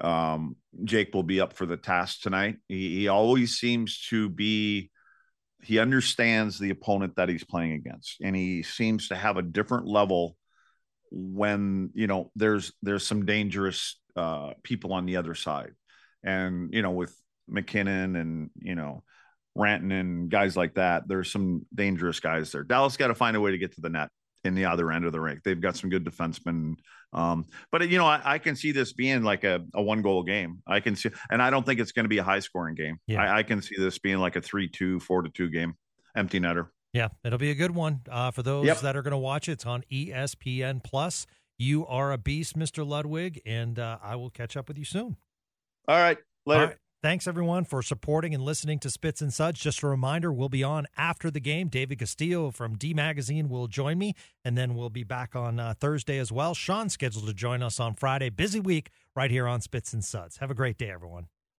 um, 0.00 0.54
Jake 0.84 1.12
will 1.12 1.24
be 1.24 1.40
up 1.40 1.54
for 1.54 1.66
the 1.66 1.76
task 1.76 2.20
tonight. 2.20 2.58
He, 2.68 3.00
he 3.00 3.08
always 3.08 3.56
seems 3.56 4.06
to 4.10 4.28
be 4.28 4.92
he 5.62 5.78
understands 5.78 6.58
the 6.58 6.70
opponent 6.70 7.16
that 7.16 7.28
he's 7.28 7.44
playing 7.44 7.72
against 7.72 8.20
and 8.20 8.36
he 8.36 8.62
seems 8.62 9.08
to 9.08 9.16
have 9.16 9.36
a 9.36 9.42
different 9.42 9.86
level 9.86 10.36
when 11.10 11.90
you 11.94 12.06
know 12.06 12.30
there's 12.36 12.72
there's 12.82 13.06
some 13.06 13.24
dangerous 13.24 13.98
uh 14.16 14.52
people 14.62 14.92
on 14.92 15.06
the 15.06 15.16
other 15.16 15.34
side. 15.34 15.72
And 16.22 16.72
you 16.74 16.82
know 16.82 16.90
with 16.90 17.16
mackinnon 17.48 18.16
and 18.16 18.50
you 18.58 18.74
know 18.74 19.02
Rantanen 19.56 20.00
and 20.00 20.30
guys 20.30 20.56
like 20.56 20.74
that 20.74 21.08
there's 21.08 21.30
some 21.30 21.64
dangerous 21.74 22.20
guys 22.20 22.52
there. 22.52 22.64
Dallas 22.64 22.96
got 22.96 23.08
to 23.08 23.14
find 23.14 23.36
a 23.36 23.40
way 23.40 23.52
to 23.52 23.58
get 23.58 23.74
to 23.74 23.80
the 23.80 23.88
net 23.88 24.10
in 24.46 24.54
the 24.54 24.64
other 24.64 24.90
end 24.90 25.04
of 25.04 25.12
the 25.12 25.20
rink 25.20 25.42
they've 25.44 25.60
got 25.60 25.76
some 25.76 25.90
good 25.90 26.04
defensemen 26.04 26.76
um, 27.12 27.46
but 27.72 27.88
you 27.88 27.98
know, 27.98 28.06
I, 28.06 28.20
I, 28.22 28.38
can 28.38 28.56
see 28.56 28.72
this 28.72 28.92
being 28.92 29.22
like 29.22 29.44
a, 29.44 29.64
a, 29.74 29.82
one 29.82 30.02
goal 30.02 30.22
game. 30.22 30.62
I 30.66 30.80
can 30.80 30.96
see, 30.96 31.08
and 31.30 31.40
I 31.40 31.50
don't 31.50 31.64
think 31.64 31.80
it's 31.80 31.92
going 31.92 32.04
to 32.04 32.10
be 32.10 32.18
a 32.18 32.22
high 32.22 32.40
scoring 32.40 32.74
game. 32.74 32.98
Yeah. 33.06 33.22
I, 33.22 33.38
I, 33.38 33.42
can 33.42 33.62
see 33.62 33.74
this 33.78 33.98
being 33.98 34.18
like 34.18 34.36
a 34.36 34.40
three, 34.40 34.68
two, 34.68 35.00
four 35.00 35.22
to 35.22 35.30
two 35.30 35.48
game, 35.48 35.76
empty 36.14 36.40
netter. 36.40 36.68
Yeah, 36.92 37.08
it'll 37.24 37.38
be 37.38 37.50
a 37.50 37.54
good 37.54 37.74
one 37.74 38.00
uh, 38.10 38.32
for 38.32 38.42
those 38.42 38.66
yep. 38.66 38.80
that 38.80 38.96
are 38.96 39.02
going 39.02 39.12
to 39.12 39.18
watch 39.18 39.48
it. 39.48 39.52
It's 39.52 39.66
on 39.66 39.84
ESPN 39.90 40.82
Plus. 40.82 41.26
You 41.58 41.86
are 41.86 42.12
a 42.12 42.18
beast, 42.18 42.58
Mr. 42.58 42.86
Ludwig, 42.86 43.40
and 43.46 43.78
uh, 43.78 43.98
I 44.02 44.16
will 44.16 44.30
catch 44.30 44.56
up 44.56 44.68
with 44.68 44.78
you 44.78 44.84
soon. 44.84 45.16
All 45.88 45.96
right, 45.96 46.18
later. 46.44 46.60
All 46.60 46.66
right. 46.68 46.76
Thanks, 47.02 47.26
everyone, 47.26 47.64
for 47.64 47.82
supporting 47.82 48.34
and 48.34 48.42
listening 48.42 48.78
to 48.80 48.90
Spits 48.90 49.20
and 49.20 49.32
Suds. 49.32 49.60
Just 49.60 49.82
a 49.82 49.86
reminder, 49.86 50.32
we'll 50.32 50.48
be 50.48 50.64
on 50.64 50.86
after 50.96 51.30
the 51.30 51.40
game. 51.40 51.68
David 51.68 51.98
Castillo 51.98 52.50
from 52.50 52.76
D 52.76 52.94
Magazine 52.94 53.50
will 53.50 53.68
join 53.68 53.98
me, 53.98 54.14
and 54.44 54.56
then 54.56 54.74
we'll 54.74 54.90
be 54.90 55.04
back 55.04 55.36
on 55.36 55.60
uh, 55.60 55.74
Thursday 55.78 56.18
as 56.18 56.32
well. 56.32 56.54
Sean's 56.54 56.94
scheduled 56.94 57.26
to 57.26 57.34
join 57.34 57.62
us 57.62 57.78
on 57.78 57.94
Friday. 57.94 58.30
Busy 58.30 58.60
week 58.60 58.90
right 59.14 59.30
here 59.30 59.46
on 59.46 59.60
Spits 59.60 59.92
and 59.92 60.02
Suds. 60.02 60.38
Have 60.38 60.50
a 60.50 60.54
great 60.54 60.78
day, 60.78 60.90
everyone. 60.90 61.28